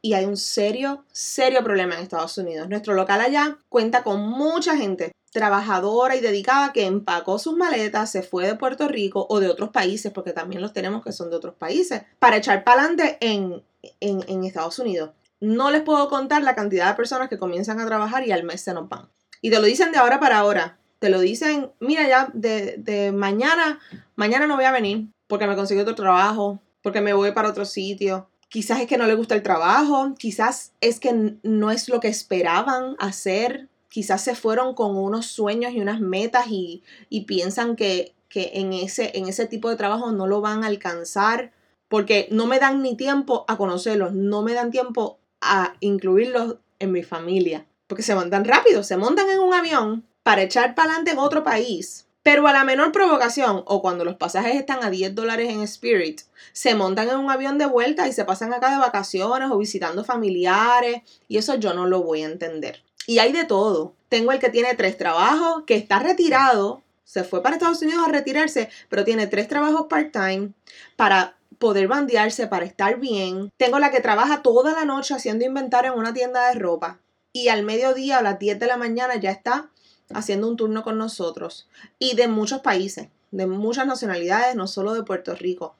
y 0.00 0.14
hay 0.14 0.24
un 0.24 0.36
serio, 0.36 1.04
serio 1.10 1.62
problema 1.64 1.94
en 1.94 2.02
Estados 2.02 2.38
Unidos. 2.38 2.68
Nuestro 2.68 2.94
local 2.94 3.20
allá 3.20 3.58
cuenta 3.68 4.02
con 4.02 4.20
mucha 4.20 4.76
gente 4.76 5.12
trabajadora 5.32 6.16
y 6.16 6.20
dedicada 6.20 6.72
que 6.72 6.86
empacó 6.86 7.38
sus 7.38 7.56
maletas, 7.56 8.10
se 8.10 8.22
fue 8.22 8.46
de 8.46 8.54
Puerto 8.54 8.88
Rico 8.88 9.26
o 9.28 9.40
de 9.40 9.48
otros 9.48 9.70
países, 9.70 10.12
porque 10.12 10.32
también 10.32 10.62
los 10.62 10.72
tenemos 10.72 11.04
que 11.04 11.12
son 11.12 11.30
de 11.30 11.36
otros 11.36 11.54
países, 11.54 12.02
para 12.18 12.36
echar 12.36 12.64
para 12.64 12.82
adelante 12.82 13.18
en, 13.20 13.62
en, 14.00 14.24
en 14.28 14.44
Estados 14.44 14.78
Unidos. 14.78 15.10
No 15.40 15.70
les 15.70 15.82
puedo 15.82 16.08
contar 16.08 16.42
la 16.42 16.54
cantidad 16.54 16.88
de 16.88 16.94
personas 16.96 17.28
que 17.28 17.38
comienzan 17.38 17.78
a 17.80 17.86
trabajar 17.86 18.26
y 18.26 18.32
al 18.32 18.44
mes 18.44 18.60
se 18.62 18.74
nos 18.74 18.88
van. 18.88 19.08
Y 19.40 19.50
te 19.50 19.58
lo 19.60 19.66
dicen 19.66 19.92
de 19.92 19.98
ahora 19.98 20.18
para 20.18 20.38
ahora. 20.38 20.77
Te 20.98 21.10
lo 21.10 21.20
dicen, 21.20 21.70
mira 21.80 22.08
ya, 22.08 22.28
de, 22.34 22.76
de 22.78 23.12
mañana, 23.12 23.78
mañana 24.16 24.46
no 24.46 24.56
voy 24.56 24.64
a 24.64 24.72
venir 24.72 25.08
porque 25.26 25.46
me 25.46 25.56
consigo 25.56 25.82
otro 25.82 25.94
trabajo, 25.94 26.60
porque 26.82 27.00
me 27.00 27.12
voy 27.12 27.32
para 27.32 27.50
otro 27.50 27.64
sitio, 27.64 28.28
Quizás 28.48 28.80
es 28.80 28.86
que 28.86 28.96
no 28.96 29.06
le 29.06 29.14
gusta 29.14 29.34
el 29.34 29.42
trabajo, 29.42 30.14
quizás 30.18 30.72
es 30.80 31.00
que 31.00 31.36
no 31.42 31.70
es 31.70 31.88
lo 31.90 32.00
que 32.00 32.08
esperaban 32.08 32.96
hacer, 32.98 33.68
quizás 33.90 34.24
se 34.24 34.34
fueron 34.34 34.74
con 34.74 34.96
unos 34.96 35.26
sueños 35.26 35.72
y 35.72 35.80
unas 35.80 36.00
metas 36.00 36.46
y, 36.48 36.82
piensan 37.26 37.76
que, 37.76 38.14
que 38.30 38.52
en, 38.54 38.72
ese, 38.72 39.12
en 39.18 39.28
ese 39.28 39.46
tipo 39.46 39.68
de 39.68 39.76
trabajo 39.76 40.12
no 40.12 40.26
lo 40.26 40.40
van 40.40 40.64
a 40.64 40.68
alcanzar 40.68 41.52
porque 41.88 42.26
no 42.30 42.46
me 42.46 42.58
dan 42.58 42.82
ni 42.82 42.96
tiempo 42.96 43.44
a 43.48 43.58
conocerlos, 43.58 44.14
no 44.14 44.42
me 44.42 44.54
dan 44.54 44.70
tiempo 44.70 45.18
a 45.42 45.74
incluirlos 45.80 46.56
en 46.78 46.92
mi 46.92 47.02
familia, 47.02 47.66
porque 47.86 48.02
se 48.02 48.14
montan 48.14 48.46
rápido, 48.46 48.82
se 48.82 48.96
montan 48.96 49.28
en 49.28 49.40
un 49.40 49.52
avión 49.52 50.06
para 50.28 50.42
echar 50.42 50.74
para 50.74 50.90
adelante 50.90 51.12
en 51.12 51.18
otro 51.20 51.42
país 51.42 52.04
pero 52.22 52.46
a 52.46 52.52
la 52.52 52.62
menor 52.62 52.92
provocación, 52.92 53.62
o 53.64 53.80
cuando 53.80 54.04
los 54.04 54.16
pasajes 54.16 54.56
están 54.56 54.84
a 54.84 54.90
10 54.90 55.14
dólares 55.14 55.48
en 55.48 55.62
Spirit, 55.62 56.20
se 56.52 56.74
montan 56.74 57.08
en 57.08 57.16
un 57.16 57.30
avión 57.30 57.56
de 57.56 57.64
vuelta 57.64 58.06
y 58.06 58.12
se 58.12 58.26
pasan 58.26 58.52
acá 58.52 58.70
de 58.70 58.76
vacaciones 58.76 59.50
o 59.50 59.56
visitando 59.56 60.04
familiares, 60.04 61.00
y 61.26 61.38
eso 61.38 61.54
yo 61.54 61.72
no 61.72 61.86
lo 61.86 62.02
voy 62.02 62.20
a 62.20 62.26
entender. 62.26 62.82
Y 63.06 63.20
hay 63.20 63.32
de 63.32 63.46
todo. 63.46 63.94
Tengo 64.10 64.32
el 64.32 64.40
que 64.40 64.50
tiene 64.50 64.74
tres 64.74 64.98
trabajos, 64.98 65.62
que 65.66 65.76
está 65.76 66.00
retirado, 66.00 66.82
se 67.02 67.24
fue 67.24 67.42
para 67.42 67.56
Estados 67.56 67.80
Unidos 67.80 68.06
a 68.06 68.12
retirarse, 68.12 68.68
pero 68.90 69.04
tiene 69.04 69.26
tres 69.26 69.48
trabajos 69.48 69.86
part-time 69.88 70.50
para 70.96 71.38
poder 71.58 71.88
bandearse, 71.88 72.46
para 72.46 72.66
estar 72.66 73.00
bien. 73.00 73.50
Tengo 73.56 73.78
la 73.78 73.90
que 73.90 74.00
trabaja 74.00 74.42
toda 74.42 74.74
la 74.74 74.84
noche 74.84 75.14
haciendo 75.14 75.46
inventario 75.46 75.94
en 75.94 75.98
una 75.98 76.12
tienda 76.12 76.46
de 76.48 76.58
ropa 76.58 76.98
y 77.32 77.48
al 77.48 77.62
mediodía 77.62 78.18
a 78.18 78.22
las 78.22 78.38
10 78.38 78.58
de 78.58 78.66
la 78.66 78.76
mañana 78.76 79.16
ya 79.16 79.30
está 79.30 79.70
haciendo 80.12 80.48
un 80.48 80.56
turno 80.56 80.82
con 80.82 80.98
nosotros 80.98 81.68
y 81.98 82.16
de 82.16 82.28
muchos 82.28 82.60
países, 82.60 83.08
de 83.30 83.46
muchas 83.46 83.86
nacionalidades, 83.86 84.56
no 84.56 84.66
solo 84.66 84.94
de 84.94 85.02
Puerto 85.02 85.34
Rico. 85.34 85.76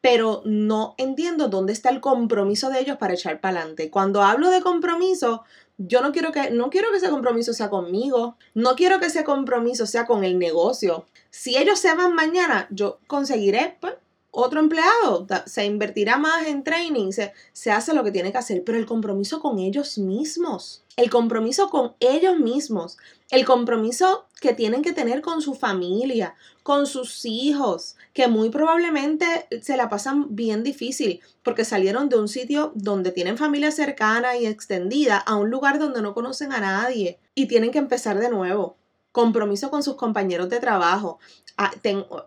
Pero 0.00 0.42
no 0.44 0.94
entiendo 0.98 1.48
dónde 1.48 1.72
está 1.72 1.90
el 1.90 2.00
compromiso 2.00 2.70
de 2.70 2.80
ellos 2.80 2.96
para 2.98 3.14
echar 3.14 3.40
para 3.40 3.60
adelante. 3.60 3.90
Cuando 3.90 4.22
hablo 4.22 4.50
de 4.50 4.60
compromiso, 4.60 5.42
yo 5.78 6.00
no 6.00 6.12
quiero 6.12 6.30
que 6.30 6.50
no 6.50 6.70
quiero 6.70 6.90
que 6.90 6.98
ese 6.98 7.10
compromiso 7.10 7.52
sea 7.52 7.70
conmigo, 7.70 8.36
no 8.54 8.76
quiero 8.76 9.00
que 9.00 9.06
ese 9.06 9.24
compromiso 9.24 9.86
sea 9.86 10.06
con 10.06 10.22
el 10.22 10.38
negocio. 10.38 11.06
Si 11.30 11.56
ellos 11.56 11.80
se 11.80 11.94
van 11.94 12.14
mañana, 12.14 12.68
yo 12.70 13.00
conseguiré 13.08 13.76
pues, 13.80 13.94
otro 14.34 14.60
empleado, 14.60 15.26
se 15.46 15.64
invertirá 15.64 16.18
más 16.18 16.46
en 16.46 16.64
training, 16.64 17.12
se, 17.12 17.32
se 17.52 17.70
hace 17.70 17.94
lo 17.94 18.02
que 18.02 18.10
tiene 18.10 18.32
que 18.32 18.38
hacer, 18.38 18.64
pero 18.64 18.76
el 18.78 18.86
compromiso 18.86 19.40
con 19.40 19.58
ellos 19.58 19.96
mismos, 19.96 20.84
el 20.96 21.08
compromiso 21.08 21.70
con 21.70 21.94
ellos 22.00 22.38
mismos, 22.38 22.98
el 23.30 23.44
compromiso 23.44 24.26
que 24.40 24.52
tienen 24.52 24.82
que 24.82 24.92
tener 24.92 25.22
con 25.22 25.40
su 25.40 25.54
familia, 25.54 26.34
con 26.62 26.86
sus 26.86 27.24
hijos, 27.24 27.96
que 28.12 28.28
muy 28.28 28.50
probablemente 28.50 29.48
se 29.62 29.76
la 29.76 29.88
pasan 29.88 30.34
bien 30.34 30.62
difícil 30.62 31.20
porque 31.42 31.64
salieron 31.64 32.08
de 32.08 32.18
un 32.18 32.28
sitio 32.28 32.72
donde 32.74 33.12
tienen 33.12 33.38
familia 33.38 33.70
cercana 33.70 34.36
y 34.36 34.46
extendida 34.46 35.18
a 35.18 35.36
un 35.36 35.50
lugar 35.50 35.78
donde 35.78 36.02
no 36.02 36.12
conocen 36.12 36.52
a 36.52 36.60
nadie 36.60 37.18
y 37.34 37.46
tienen 37.46 37.70
que 37.70 37.78
empezar 37.78 38.18
de 38.18 38.30
nuevo 38.30 38.76
compromiso 39.14 39.70
con 39.70 39.84
sus 39.84 39.94
compañeros 39.94 40.48
de 40.48 40.58
trabajo. 40.58 41.20
Ah, 41.56 41.70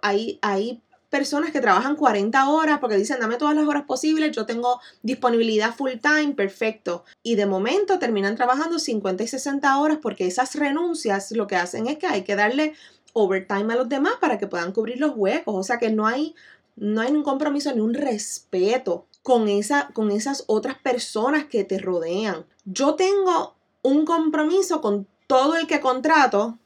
hay, 0.02 0.40
hay 0.42 0.82
personas 1.10 1.52
que 1.52 1.62
trabajan 1.62 1.96
40 1.96 2.50
horas 2.50 2.80
porque 2.80 2.98
dicen, 2.98 3.20
dame 3.20 3.38
todas 3.38 3.56
las 3.56 3.68
horas 3.68 3.84
posibles, 3.84 4.36
yo 4.36 4.46
tengo 4.46 4.80
disponibilidad 5.02 5.74
full 5.74 5.94
time, 6.02 6.34
perfecto. 6.34 7.06
Y 7.24 7.36
de 7.36 7.46
momento 7.46 8.00
terminan 8.00 8.36
trabajando 8.36 8.80
50 8.80 9.24
y 9.24 9.28
60 9.28 9.78
horas 9.80 10.00
porque 10.02 10.28
esas 10.28 10.56
renuncias 10.56 11.32
lo 11.32 11.48
que 11.48 11.56
hacen 11.56 11.88
es 11.88 11.98
que 11.98 12.08
hay 12.08 12.24
que 12.24 12.36
darle 12.36 12.74
overtime 13.14 13.74
a 13.74 13.78
los 13.78 13.90
demás 13.90 14.14
para 14.20 14.38
que 14.38 14.48
puedan 14.48 14.72
cubrir 14.72 15.00
los 15.00 15.14
huecos. 15.16 15.56
O 15.56 15.64
sea 15.64 15.80
que 15.80 15.90
no 15.90 16.06
hay, 16.06 16.36
no 16.76 17.02
hay 17.02 17.12
un 17.12 17.24
compromiso 17.24 17.74
ni 17.74 17.82
un 17.82 17.94
respeto 17.94 19.06
con, 19.24 19.48
esa, 19.48 19.90
con 19.94 20.12
esas 20.12 20.44
otras 20.48 20.78
personas 20.78 21.46
que 21.46 21.64
te 21.64 21.80
rodean. 21.80 22.46
Yo 22.66 22.96
tengo 22.96 23.56
un 23.82 24.06
compromiso 24.06 24.82
con 24.82 25.08
todo 25.28 25.56
el 25.56 25.68
que 25.68 25.80
contrato 25.80 26.58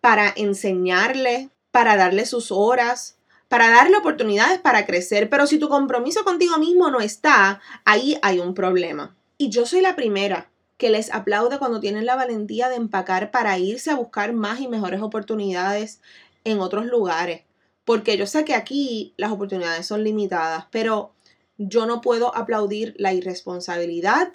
para 0.00 0.32
enseñarle, 0.36 1.50
para 1.70 1.96
darle 1.96 2.26
sus 2.26 2.52
horas, 2.52 3.15
para 3.48 3.70
darle 3.70 3.96
oportunidades 3.96 4.58
para 4.58 4.86
crecer, 4.86 5.30
pero 5.30 5.46
si 5.46 5.58
tu 5.58 5.68
compromiso 5.68 6.24
contigo 6.24 6.58
mismo 6.58 6.90
no 6.90 7.00
está, 7.00 7.60
ahí 7.84 8.18
hay 8.22 8.38
un 8.38 8.54
problema. 8.54 9.16
Y 9.38 9.50
yo 9.50 9.66
soy 9.66 9.80
la 9.80 9.96
primera 9.96 10.50
que 10.76 10.90
les 10.90 11.12
aplaude 11.12 11.58
cuando 11.58 11.80
tienen 11.80 12.06
la 12.06 12.16
valentía 12.16 12.68
de 12.68 12.76
empacar 12.76 13.30
para 13.30 13.58
irse 13.58 13.90
a 13.90 13.96
buscar 13.96 14.32
más 14.32 14.60
y 14.60 14.68
mejores 14.68 15.00
oportunidades 15.00 16.00
en 16.44 16.60
otros 16.60 16.86
lugares, 16.86 17.42
porque 17.84 18.16
yo 18.16 18.26
sé 18.26 18.44
que 18.44 18.54
aquí 18.54 19.14
las 19.16 19.32
oportunidades 19.32 19.86
son 19.86 20.04
limitadas, 20.04 20.66
pero 20.70 21.12
yo 21.58 21.86
no 21.86 22.00
puedo 22.00 22.36
aplaudir 22.36 22.94
la 22.98 23.14
irresponsabilidad, 23.14 24.32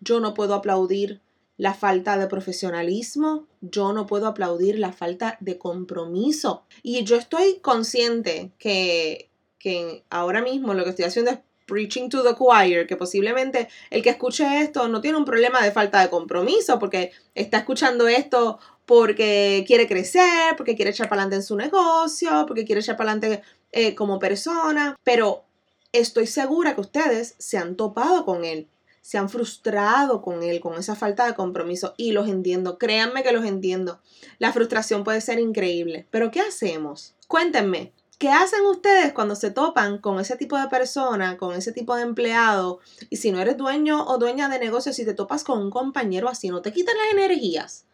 yo 0.00 0.20
no 0.20 0.34
puedo 0.34 0.54
aplaudir 0.54 1.20
la 1.62 1.74
falta 1.74 2.18
de 2.18 2.26
profesionalismo, 2.26 3.46
yo 3.60 3.92
no 3.92 4.04
puedo 4.04 4.26
aplaudir 4.26 4.80
la 4.80 4.92
falta 4.92 5.36
de 5.38 5.58
compromiso. 5.58 6.64
Y 6.82 7.04
yo 7.04 7.14
estoy 7.14 7.60
consciente 7.60 8.50
que, 8.58 9.30
que 9.60 10.02
ahora 10.10 10.42
mismo 10.42 10.74
lo 10.74 10.82
que 10.82 10.90
estoy 10.90 11.04
haciendo 11.04 11.30
es 11.30 11.38
preaching 11.66 12.08
to 12.08 12.24
the 12.24 12.34
choir, 12.34 12.88
que 12.88 12.96
posiblemente 12.96 13.68
el 13.90 14.02
que 14.02 14.10
escuche 14.10 14.60
esto 14.60 14.88
no 14.88 15.00
tiene 15.00 15.18
un 15.18 15.24
problema 15.24 15.62
de 15.62 15.70
falta 15.70 16.00
de 16.00 16.10
compromiso, 16.10 16.80
porque 16.80 17.12
está 17.36 17.58
escuchando 17.58 18.08
esto 18.08 18.58
porque 18.84 19.62
quiere 19.64 19.86
crecer, 19.86 20.56
porque 20.56 20.74
quiere 20.74 20.90
echar 20.90 21.08
para 21.08 21.22
adelante 21.22 21.36
en 21.36 21.44
su 21.44 21.54
negocio, 21.54 22.44
porque 22.48 22.64
quiere 22.64 22.80
echar 22.80 22.96
para 22.96 23.12
adelante 23.12 23.44
eh, 23.70 23.94
como 23.94 24.18
persona, 24.18 24.98
pero 25.04 25.44
estoy 25.92 26.26
segura 26.26 26.74
que 26.74 26.80
ustedes 26.80 27.36
se 27.38 27.56
han 27.56 27.76
topado 27.76 28.24
con 28.24 28.44
él 28.44 28.66
se 29.02 29.18
han 29.18 29.28
frustrado 29.28 30.22
con 30.22 30.42
él, 30.42 30.60
con 30.60 30.78
esa 30.78 30.94
falta 30.94 31.26
de 31.26 31.34
compromiso. 31.34 31.92
Y 31.98 32.12
los 32.12 32.28
entiendo, 32.28 32.78
créanme 32.78 33.22
que 33.22 33.32
los 33.32 33.44
entiendo. 33.44 34.00
La 34.38 34.52
frustración 34.52 35.04
puede 35.04 35.20
ser 35.20 35.38
increíble. 35.38 36.06
Pero 36.10 36.30
¿qué 36.30 36.40
hacemos? 36.40 37.14
Cuéntenme, 37.28 37.92
¿Qué 38.22 38.28
hacen 38.28 38.64
ustedes 38.66 39.12
cuando 39.12 39.34
se 39.34 39.50
topan 39.50 39.98
con 39.98 40.20
ese 40.20 40.36
tipo 40.36 40.56
de 40.56 40.68
persona, 40.68 41.36
con 41.36 41.56
ese 41.56 41.72
tipo 41.72 41.96
de 41.96 42.02
empleado? 42.02 42.78
Y 43.10 43.16
si 43.16 43.32
no 43.32 43.40
eres 43.40 43.56
dueño 43.56 44.06
o 44.06 44.16
dueña 44.16 44.48
de 44.48 44.60
negocio, 44.60 44.92
si 44.92 45.04
te 45.04 45.12
topas 45.12 45.42
con 45.42 45.60
un 45.60 45.72
compañero 45.72 46.28
así, 46.28 46.48
no 46.48 46.62
te 46.62 46.72
quitan 46.72 46.94
las 46.96 47.12
energías. 47.14 47.84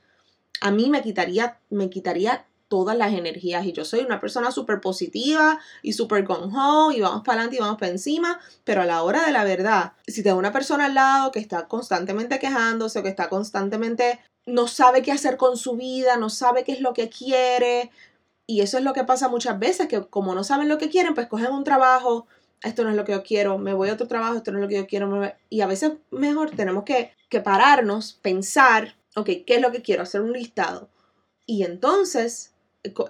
A 0.61 0.71
mí 0.71 0.91
me 0.91 1.01
quitaría, 1.01 1.61
me 1.71 1.89
quitaría 1.89 2.45
todas 2.69 2.97
las 2.97 3.13
energías 3.13 3.65
y 3.67 3.73
yo 3.73 3.85
soy 3.85 4.01
una 4.01 4.21
persona 4.21 4.51
súper 4.51 4.81
positiva 4.81 5.59
y 5.83 5.95
súper 5.95 6.25
con 6.25 6.55
ho 6.55 6.93
y 6.93 7.01
vamos 7.01 7.23
para 7.25 7.41
adelante 7.41 7.57
y 7.57 7.61
vamos 7.61 7.79
para 7.79 7.93
encima, 7.93 8.39
pero 8.65 8.83
a 8.83 8.87
la 8.87 9.03
hora 9.03 9.25
de 9.25 9.33
la 9.33 9.45
verdad, 9.45 9.93
si 10.07 10.23
te 10.23 10.29
da 10.29 10.35
una 10.35 10.53
persona 10.53 10.87
al 10.87 10.95
lado 10.95 11.33
que 11.33 11.41
está 11.41 11.67
constantemente 11.67 12.39
quejándose 12.39 12.99
o 12.99 13.03
que 13.03 13.09
está 13.09 13.29
constantemente 13.29 14.21
no 14.47 14.67
sabe 14.67 15.03
qué 15.03 15.13
hacer 15.13 15.37
con 15.37 15.57
su 15.57 15.77
vida, 15.77 16.17
no 16.17 16.31
sabe 16.31 16.65
qué 16.65 16.73
es 16.73 16.81
lo 16.81 16.95
que 16.95 17.11
quiere, 17.11 17.91
y 18.47 18.63
eso 18.63 18.79
es 18.79 18.85
lo 18.85 18.95
que 18.95 19.05
pasa 19.05 19.29
muchas 19.29 19.59
veces, 19.59 19.89
que 19.89 20.01
como 20.07 20.35
no 20.35 20.43
saben 20.43 20.69
lo 20.69 20.79
que 20.79 20.89
quieren, 20.89 21.15
pues 21.15 21.27
cogen 21.27 21.53
un 21.53 21.65
trabajo, 21.65 22.27
esto 22.63 22.83
no 22.83 22.91
es 22.91 22.97
lo 22.97 23.05
que 23.05 23.13
yo 23.13 23.23
quiero, 23.23 23.59
me 23.59 23.75
voy 23.75 23.91
a 23.91 23.93
otro 23.93 24.09
trabajo, 24.09 24.37
esto 24.37 24.53
no 24.53 24.59
es 24.59 24.63
lo 24.63 24.69
que 24.69 24.77
yo 24.77 24.87
quiero, 24.87 25.33
y 25.51 25.61
a 25.61 25.67
veces 25.67 25.93
mejor 26.11 26.51
tenemos 26.53 26.85
que, 26.85 27.13
que 27.29 27.41
pararnos, 27.41 28.15
pensar, 28.23 28.97
ok, 29.17 29.27
¿qué 29.47 29.57
es 29.57 29.61
lo 29.61 29.71
que 29.71 29.83
quiero? 29.83 30.03
Hacer 30.03 30.23
un 30.23 30.33
listado. 30.33 30.89
Y 31.45 31.65
entonces 31.65 32.55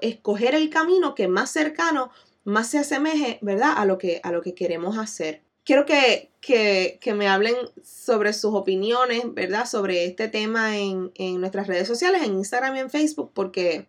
escoger 0.00 0.54
el 0.54 0.70
camino 0.70 1.14
que 1.14 1.28
más 1.28 1.50
cercano, 1.50 2.10
más 2.44 2.68
se 2.68 2.78
asemeje, 2.78 3.38
¿verdad? 3.42 3.74
A 3.76 3.84
lo 3.84 3.98
que, 3.98 4.20
a 4.22 4.32
lo 4.32 4.42
que 4.42 4.54
queremos 4.54 4.96
hacer. 4.96 5.42
Quiero 5.64 5.84
que, 5.84 6.30
que, 6.40 6.98
que 7.00 7.12
me 7.12 7.28
hablen 7.28 7.54
sobre 7.84 8.32
sus 8.32 8.54
opiniones, 8.54 9.22
¿verdad? 9.34 9.66
Sobre 9.66 10.06
este 10.06 10.28
tema 10.28 10.78
en, 10.78 11.12
en, 11.14 11.40
nuestras 11.40 11.66
redes 11.66 11.86
sociales, 11.86 12.22
en 12.22 12.36
Instagram 12.36 12.76
y 12.76 12.78
en 12.80 12.90
Facebook, 12.90 13.32
porque, 13.34 13.86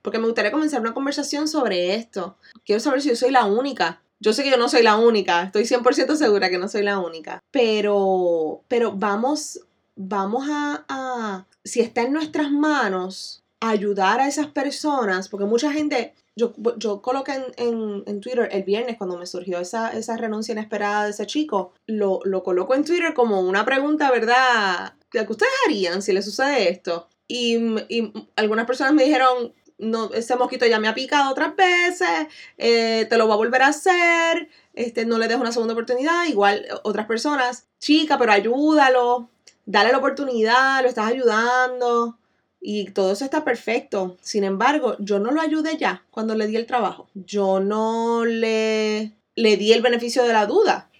porque 0.00 0.18
me 0.18 0.24
gustaría 0.24 0.50
comenzar 0.50 0.80
una 0.80 0.94
conversación 0.94 1.46
sobre 1.48 1.94
esto. 1.96 2.36
Quiero 2.64 2.80
saber 2.80 3.02
si 3.02 3.10
yo 3.10 3.16
soy 3.16 3.30
la 3.30 3.44
única. 3.44 4.00
Yo 4.20 4.32
sé 4.32 4.42
que 4.42 4.50
yo 4.50 4.56
no 4.56 4.68
soy 4.68 4.82
la 4.82 4.96
única, 4.96 5.44
estoy 5.44 5.62
100% 5.62 6.16
segura 6.16 6.50
que 6.50 6.58
no 6.58 6.68
soy 6.68 6.82
la 6.82 6.98
única, 6.98 7.40
pero, 7.52 8.62
pero 8.66 8.90
vamos, 8.90 9.60
vamos 9.94 10.48
a, 10.50 10.84
a, 10.88 11.46
si 11.62 11.80
está 11.80 12.02
en 12.02 12.14
nuestras 12.14 12.50
manos, 12.50 13.44
ayudar 13.60 14.20
a 14.20 14.28
esas 14.28 14.48
personas, 14.48 15.28
porque 15.28 15.46
mucha 15.46 15.72
gente, 15.72 16.14
yo, 16.36 16.52
yo 16.76 17.02
coloqué 17.02 17.32
en, 17.56 18.04
en, 18.06 18.20
Twitter 18.20 18.48
el 18.52 18.62
viernes 18.62 18.96
cuando 18.96 19.18
me 19.18 19.26
surgió 19.26 19.58
esa, 19.58 19.90
esa 19.90 20.16
renuncia 20.16 20.52
inesperada 20.52 21.04
de 21.04 21.10
ese 21.10 21.26
chico, 21.26 21.72
lo, 21.86 22.20
lo 22.24 22.42
coloco 22.42 22.74
en 22.74 22.84
Twitter 22.84 23.14
como 23.14 23.40
una 23.40 23.64
pregunta, 23.64 24.10
¿verdad? 24.10 24.94
¿Qué 25.10 25.26
ustedes 25.28 25.52
harían 25.66 26.02
si 26.02 26.12
les 26.12 26.24
sucede 26.24 26.70
esto? 26.70 27.08
Y, 27.26 27.56
y 27.88 28.12
algunas 28.36 28.66
personas 28.66 28.94
me 28.94 29.04
dijeron, 29.04 29.52
no, 29.78 30.12
ese 30.12 30.36
mosquito 30.36 30.66
ya 30.66 30.80
me 30.80 30.88
ha 30.88 30.94
picado 30.94 31.30
otras 31.30 31.54
veces, 31.56 32.26
eh, 32.58 33.06
te 33.08 33.16
lo 33.16 33.28
va 33.28 33.34
a 33.34 33.38
volver 33.38 33.62
a 33.62 33.68
hacer, 33.68 34.48
este, 34.74 35.06
no 35.06 35.18
le 35.18 35.28
des 35.28 35.38
una 35.38 35.52
segunda 35.52 35.74
oportunidad, 35.74 36.26
igual 36.26 36.66
otras 36.82 37.06
personas, 37.06 37.68
chica, 37.78 38.18
pero 38.18 38.32
ayúdalo, 38.32 39.30
dale 39.66 39.92
la 39.92 39.98
oportunidad, 39.98 40.82
lo 40.82 40.88
estás 40.88 41.06
ayudando, 41.06 42.17
y 42.60 42.90
todo 42.90 43.12
eso 43.12 43.24
está 43.24 43.44
perfecto. 43.44 44.16
Sin 44.20 44.44
embargo, 44.44 44.96
yo 44.98 45.18
no 45.18 45.30
lo 45.30 45.40
ayudé 45.40 45.76
ya 45.76 46.04
cuando 46.10 46.34
le 46.34 46.46
di 46.46 46.56
el 46.56 46.66
trabajo. 46.66 47.08
Yo 47.14 47.60
no 47.60 48.24
le, 48.24 49.12
le 49.34 49.56
di 49.56 49.72
el 49.72 49.82
beneficio 49.82 50.24
de 50.24 50.32
la 50.32 50.46
duda. 50.46 50.90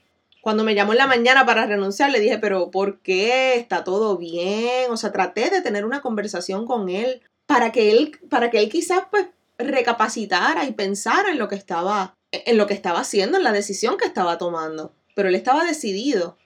Cuando 0.40 0.64
me 0.64 0.74
llamó 0.74 0.92
en 0.92 0.98
la 0.98 1.06
mañana 1.06 1.44
para 1.44 1.66
renunciar, 1.66 2.10
le 2.10 2.20
dije, 2.20 2.38
pero 2.38 2.70
¿por 2.70 3.00
qué? 3.00 3.56
¿Está 3.56 3.84
todo 3.84 4.16
bien? 4.16 4.90
O 4.90 4.96
sea, 4.96 5.12
traté 5.12 5.50
de 5.50 5.60
tener 5.60 5.84
una 5.84 6.00
conversación 6.00 6.64
con 6.64 6.88
él 6.88 7.22
para 7.46 7.72
que 7.72 7.90
él, 7.90 8.18
para 8.30 8.50
que 8.50 8.58
él 8.60 8.68
quizás 8.68 9.02
pues 9.10 9.26
recapacitara 9.58 10.64
y 10.64 10.72
pensara 10.72 11.32
en 11.32 11.38
lo 11.38 11.48
que 11.48 11.56
estaba, 11.56 12.16
en 12.30 12.56
lo 12.56 12.66
que 12.66 12.74
estaba 12.74 13.00
haciendo, 13.00 13.36
en 13.36 13.44
la 13.44 13.52
decisión 13.52 13.96
que 13.96 14.06
estaba 14.06 14.38
tomando. 14.38 14.92
Pero 15.16 15.28
él 15.28 15.34
estaba 15.34 15.64
decidido. 15.64 16.38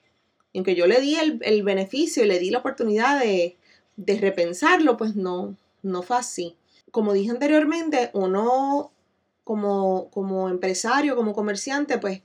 Y 0.55 0.59
aunque 0.59 0.75
yo 0.75 0.87
le 0.87 1.01
di 1.01 1.17
el, 1.17 1.39
el 1.43 1.63
beneficio 1.63 2.25
y 2.25 2.29
le 2.29 2.39
di 2.39 2.51
la 2.51 2.59
oportunidad 2.59 3.21
de, 3.21 3.57
de 3.97 4.19
repensarlo, 4.19 4.97
pues 4.97 5.17
no, 5.17 5.57
no 5.83 6.03
fue 6.03 6.17
así. 6.17 6.57
Como 6.91 7.13
dije 7.13 7.31
anteriormente, 7.31 8.11
uno 8.15 8.93
como, 9.45 10.11
como 10.11 10.49
empresario, 10.49 11.17
como 11.17 11.33
comerciante, 11.33 11.99
pues 11.99 12.23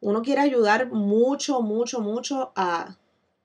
uno 0.00 0.22
quiere 0.22 0.42
ayudar 0.42 0.90
mucho, 0.90 1.62
mucho, 1.62 2.00
mucho 2.00 2.52
a 2.56 2.96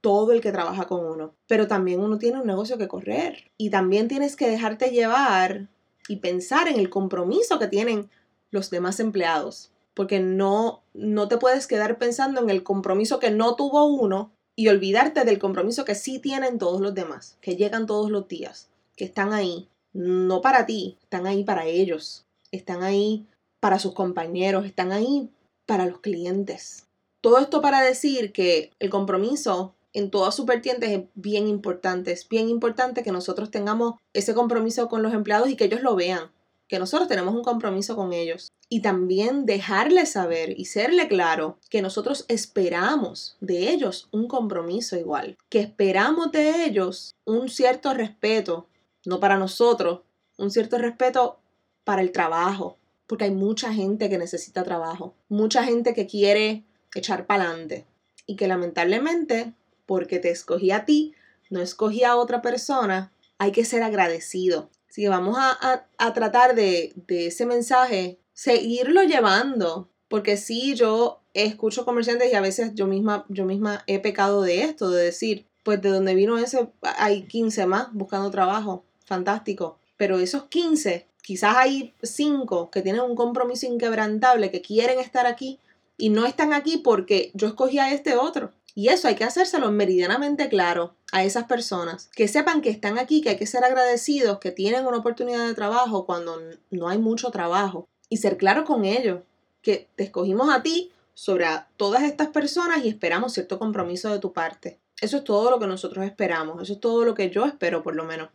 todo 0.01 0.31
el 0.31 0.41
que 0.41 0.51
trabaja 0.51 0.87
con 0.87 1.05
uno. 1.05 1.33
Pero 1.47 1.67
también 1.67 2.01
uno 2.01 2.17
tiene 2.17 2.39
un 2.39 2.47
negocio 2.47 2.77
que 2.77 2.87
correr. 2.87 3.51
Y 3.57 3.69
también 3.69 4.07
tienes 4.07 4.35
que 4.35 4.49
dejarte 4.49 4.91
llevar 4.91 5.69
y 6.07 6.17
pensar 6.17 6.67
en 6.67 6.79
el 6.79 6.89
compromiso 6.89 7.59
que 7.59 7.67
tienen 7.67 8.09
los 8.51 8.69
demás 8.69 8.99
empleados. 8.99 9.71
Porque 9.93 10.19
no, 10.19 10.83
no 10.93 11.27
te 11.27 11.37
puedes 11.37 11.67
quedar 11.67 11.97
pensando 11.97 12.41
en 12.41 12.49
el 12.49 12.63
compromiso 12.63 13.19
que 13.19 13.31
no 13.31 13.55
tuvo 13.55 13.85
uno 13.85 14.31
y 14.59 14.67
olvidarte 14.67 15.23
del 15.23 15.39
compromiso 15.39 15.85
que 15.85 15.95
sí 15.95 16.19
tienen 16.19 16.57
todos 16.57 16.81
los 16.81 16.93
demás, 16.93 17.37
que 17.39 17.55
llegan 17.55 17.85
todos 17.85 18.11
los 18.11 18.27
días, 18.27 18.67
que 18.97 19.05
están 19.05 19.31
ahí, 19.31 19.69
no 19.93 20.41
para 20.41 20.65
ti, 20.65 20.97
están 21.01 21.27
ahí 21.27 21.45
para 21.45 21.65
ellos, 21.65 22.25
están 22.51 22.83
ahí 22.83 23.25
para 23.61 23.79
sus 23.79 23.93
compañeros, 23.93 24.65
están 24.65 24.91
ahí 24.91 25.29
para 25.65 25.85
los 25.85 26.01
clientes. 26.01 26.87
Todo 27.21 27.37
esto 27.37 27.61
para 27.61 27.81
decir 27.81 28.33
que 28.33 28.73
el 28.79 28.89
compromiso 28.89 29.75
en 29.93 30.11
todas 30.11 30.35
sus 30.35 30.45
vertientes 30.45 30.89
es 30.89 31.03
bien 31.15 31.47
importante, 31.47 32.11
es 32.11 32.27
bien 32.27 32.49
importante 32.49 33.01
que 33.01 33.13
nosotros 33.13 33.51
tengamos 33.51 33.93
ese 34.11 34.33
compromiso 34.33 34.89
con 34.89 35.01
los 35.03 35.13
empleados 35.13 35.47
y 35.47 35.55
que 35.55 35.63
ellos 35.63 35.83
lo 35.83 35.95
vean, 35.95 36.31
que 36.67 36.79
nosotros 36.79 37.07
tenemos 37.07 37.33
un 37.33 37.43
compromiso 37.43 37.95
con 37.95 38.11
ellos 38.11 38.51
y 38.69 38.81
también 38.81 39.47
dejarles 39.47 40.11
saber 40.11 40.57
y 40.57 40.65
serle 40.65 41.07
claro 41.07 41.57
que 41.71 41.81
nosotros 41.81 42.25
esperamos 42.27 43.35
de 43.41 43.71
ellos 43.71 44.07
un 44.11 44.27
compromiso 44.27 44.95
igual, 44.95 45.37
que 45.49 45.59
esperamos 45.59 46.31
de 46.31 46.65
ellos 46.65 47.15
un 47.25 47.49
cierto 47.49 47.95
respeto, 47.95 48.67
no 49.05 49.19
para 49.19 49.37
nosotros, 49.37 50.01
un 50.37 50.51
cierto 50.51 50.77
respeto 50.77 51.39
para 51.83 52.03
el 52.03 52.11
trabajo, 52.11 52.77
porque 53.07 53.25
hay 53.25 53.31
mucha 53.31 53.73
gente 53.73 54.07
que 54.07 54.19
necesita 54.19 54.63
trabajo, 54.63 55.15
mucha 55.27 55.63
gente 55.63 55.95
que 55.95 56.05
quiere 56.05 56.63
echar 56.93 57.25
para 57.25 57.45
adelante 57.45 57.87
y 58.27 58.35
que 58.35 58.47
lamentablemente, 58.47 59.53
porque 59.87 60.19
te 60.19 60.29
escogí 60.29 60.69
a 60.69 60.85
ti, 60.85 61.15
no 61.49 61.59
escogí 61.59 62.03
a 62.03 62.15
otra 62.15 62.43
persona, 62.43 63.11
hay 63.39 63.51
que 63.51 63.65
ser 63.65 63.81
agradecido. 63.81 64.69
Así 64.87 65.01
que 65.01 65.09
vamos 65.09 65.37
a, 65.39 65.87
a, 65.97 66.13
tratar 66.13 66.53
de, 66.53 66.93
de 67.07 67.27
ese 67.27 67.47
mensaje 67.47 68.19
seguirlo 68.39 69.03
llevando, 69.03 69.89
porque 70.07 70.37
sí, 70.37 70.73
yo 70.73 71.19
escucho 71.33 71.83
comerciantes 71.83 72.31
y 72.31 72.35
a 72.35 72.41
veces 72.41 72.71
yo 72.73 72.87
misma, 72.87 73.25
yo 73.27 73.43
misma 73.43 73.83
he 73.85 73.99
pecado 73.99 74.41
de 74.43 74.61
esto, 74.61 74.91
de 74.91 75.03
decir, 75.03 75.45
pues 75.63 75.81
de 75.81 75.89
donde 75.89 76.15
vino 76.15 76.37
ese, 76.37 76.69
hay 76.81 77.23
15 77.23 77.65
más 77.65 77.91
buscando 77.91 78.31
trabajo, 78.31 78.85
fantástico, 79.05 79.77
pero 79.97 80.19
esos 80.19 80.45
15, 80.45 81.05
quizás 81.21 81.57
hay 81.57 81.93
5 82.01 82.71
que 82.71 82.81
tienen 82.81 83.01
un 83.01 83.17
compromiso 83.17 83.65
inquebrantable, 83.65 84.51
que 84.51 84.61
quieren 84.61 84.99
estar 84.99 85.25
aquí 85.25 85.59
y 85.97 86.07
no 86.07 86.25
están 86.25 86.53
aquí 86.53 86.77
porque 86.77 87.31
yo 87.33 87.45
escogí 87.45 87.77
a 87.79 87.91
este 87.91 88.15
otro. 88.15 88.53
Y 88.73 88.87
eso 88.87 89.09
hay 89.09 89.15
que 89.15 89.25
hacérselo 89.25 89.69
meridianamente 89.71 90.47
claro 90.47 90.95
a 91.11 91.25
esas 91.25 91.43
personas, 91.43 92.09
que 92.15 92.29
sepan 92.29 92.61
que 92.61 92.69
están 92.69 92.99
aquí, 92.99 93.19
que 93.19 93.31
hay 93.31 93.37
que 93.37 93.47
ser 93.47 93.65
agradecidos, 93.65 94.39
que 94.39 94.51
tienen 94.51 94.87
una 94.87 94.99
oportunidad 94.99 95.45
de 95.45 95.55
trabajo 95.55 96.05
cuando 96.05 96.39
no 96.69 96.87
hay 96.87 96.99
mucho 96.99 97.31
trabajo 97.31 97.89
y 98.09 98.17
ser 98.17 98.37
claro 98.37 98.65
con 98.65 98.85
ellos, 98.85 99.21
que 99.61 99.87
te 99.95 100.03
escogimos 100.03 100.49
a 100.53 100.63
ti 100.63 100.91
sobre 101.13 101.45
todas 101.77 102.03
estas 102.03 102.29
personas 102.29 102.83
y 102.83 102.89
esperamos 102.89 103.33
cierto 103.33 103.59
compromiso 103.59 104.11
de 104.11 104.19
tu 104.19 104.33
parte. 104.33 104.79
Eso 105.01 105.17
es 105.17 105.23
todo 105.23 105.51
lo 105.51 105.59
que 105.59 105.67
nosotros 105.67 106.05
esperamos, 106.05 106.61
eso 106.61 106.73
es 106.73 106.79
todo 106.79 107.05
lo 107.05 107.13
que 107.13 107.29
yo 107.29 107.45
espero 107.45 107.83
por 107.83 107.95
lo 107.95 108.03
menos. 108.03 108.29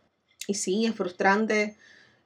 Y 0.47 0.55
sí, 0.55 0.85
es 0.85 0.95
frustrante, 0.95 1.77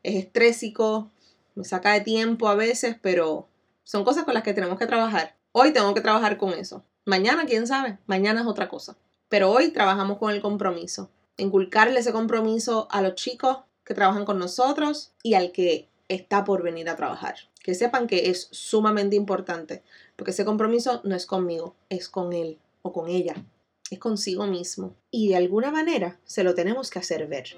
es 0.03 0.15
estrésico, 0.15 1.09
me 1.55 1.65
saca 1.65 1.93
de 1.93 2.01
tiempo 2.01 2.47
a 2.47 2.55
veces, 2.55 2.95
pero 3.01 3.47
son 3.83 4.03
cosas 4.03 4.23
con 4.23 4.33
las 4.33 4.43
que 4.43 4.53
tenemos 4.53 4.77
que 4.77 4.87
trabajar. 4.87 5.35
Hoy 5.51 5.73
tengo 5.73 5.93
que 5.93 6.01
trabajar 6.01 6.37
con 6.37 6.53
eso. 6.53 6.83
Mañana, 7.05 7.45
quién 7.45 7.67
sabe, 7.67 7.97
mañana 8.05 8.41
es 8.41 8.47
otra 8.47 8.69
cosa. 8.69 8.95
Pero 9.29 9.51
hoy 9.51 9.71
trabajamos 9.71 10.17
con 10.17 10.31
el 10.31 10.41
compromiso. 10.41 11.09
Inculcarle 11.37 11.99
ese 11.99 12.13
compromiso 12.13 12.87
a 12.91 13.01
los 13.01 13.15
chicos 13.15 13.57
que 13.83 13.93
trabajan 13.93 14.25
con 14.25 14.39
nosotros 14.39 15.11
y 15.23 15.33
al 15.33 15.51
que 15.51 15.88
está 16.09 16.43
por 16.43 16.61
venir 16.63 16.89
a 16.89 16.97
trabajar. 16.97 17.35
Que 17.63 17.73
sepan 17.73 18.07
que 18.07 18.29
es 18.29 18.49
sumamente 18.51 19.15
importante, 19.15 19.83
porque 20.15 20.31
ese 20.31 20.43
compromiso 20.43 21.01
no 21.05 21.15
es 21.15 21.25
conmigo, 21.25 21.75
es 21.87 22.09
con 22.09 22.33
él 22.33 22.57
o 22.81 22.91
con 22.91 23.07
ella, 23.07 23.35
es 23.89 23.99
consigo 23.99 24.45
mismo. 24.45 24.95
Y 25.11 25.29
de 25.29 25.37
alguna 25.37 25.71
manera 25.71 26.19
se 26.25 26.43
lo 26.43 26.53
tenemos 26.53 26.89
que 26.89 26.99
hacer 26.99 27.27
ver. 27.27 27.55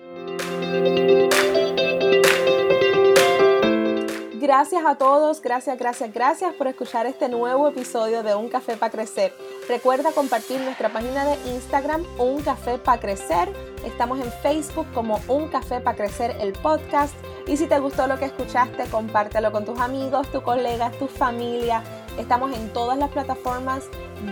Gracias 4.41 4.83
a 4.85 4.95
todos, 4.95 5.39
gracias, 5.39 5.77
gracias, 5.77 6.11
gracias 6.11 6.53
por 6.55 6.67
escuchar 6.67 7.05
este 7.05 7.29
nuevo 7.29 7.67
episodio 7.67 8.23
de 8.23 8.33
Un 8.33 8.49
Café 8.49 8.75
para 8.75 8.91
Crecer. 8.91 9.31
Recuerda 9.69 10.11
compartir 10.13 10.59
nuestra 10.61 10.91
página 10.91 11.23
de 11.25 11.35
Instagram, 11.51 12.03
Un 12.17 12.41
Café 12.41 12.79
para 12.79 12.99
Crecer. 12.99 13.53
Estamos 13.85 14.19
en 14.19 14.31
Facebook 14.41 14.87
como 14.93 15.21
Un 15.27 15.47
Café 15.47 15.79
para 15.79 15.95
Crecer 15.95 16.35
el 16.41 16.53
podcast. 16.53 17.13
Y 17.47 17.57
si 17.57 17.67
te 17.67 17.79
gustó 17.79 18.07
lo 18.07 18.17
que 18.17 18.25
escuchaste, 18.25 18.85
compártelo 18.85 19.51
con 19.51 19.65
tus 19.65 19.79
amigos, 19.79 20.31
tus 20.31 20.41
colegas, 20.41 20.97
tu 20.97 21.07
familia. 21.07 21.83
Estamos 22.17 22.55
en 22.55 22.71
todas 22.73 22.97
las 22.97 23.09
plataformas 23.09 23.85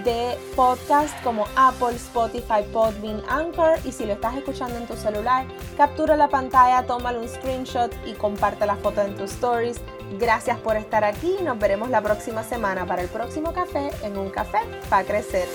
de 0.03 0.37
podcast 0.55 1.21
como 1.23 1.45
Apple, 1.55 1.95
Spotify, 1.95 2.63
Podbean, 2.71 3.21
Anchor. 3.29 3.79
Y 3.85 3.91
si 3.91 4.05
lo 4.05 4.13
estás 4.13 4.35
escuchando 4.35 4.77
en 4.77 4.85
tu 4.85 4.95
celular, 4.95 5.45
captura 5.77 6.15
la 6.15 6.27
pantalla, 6.27 6.85
tómale 6.85 7.19
un 7.19 7.27
screenshot 7.27 7.91
y 8.05 8.13
comparte 8.13 8.65
la 8.65 8.75
foto 8.75 9.01
en 9.01 9.15
tus 9.15 9.31
stories. 9.31 9.81
Gracias 10.19 10.57
por 10.59 10.75
estar 10.75 11.03
aquí. 11.03 11.37
Nos 11.43 11.57
veremos 11.59 11.89
la 11.89 12.01
próxima 12.01 12.43
semana 12.43 12.85
para 12.85 13.01
el 13.01 13.09
próximo 13.09 13.53
café 13.53 13.91
en 14.03 14.17
un 14.17 14.29
café 14.29 14.59
para 14.89 15.03
crecer. 15.03 15.47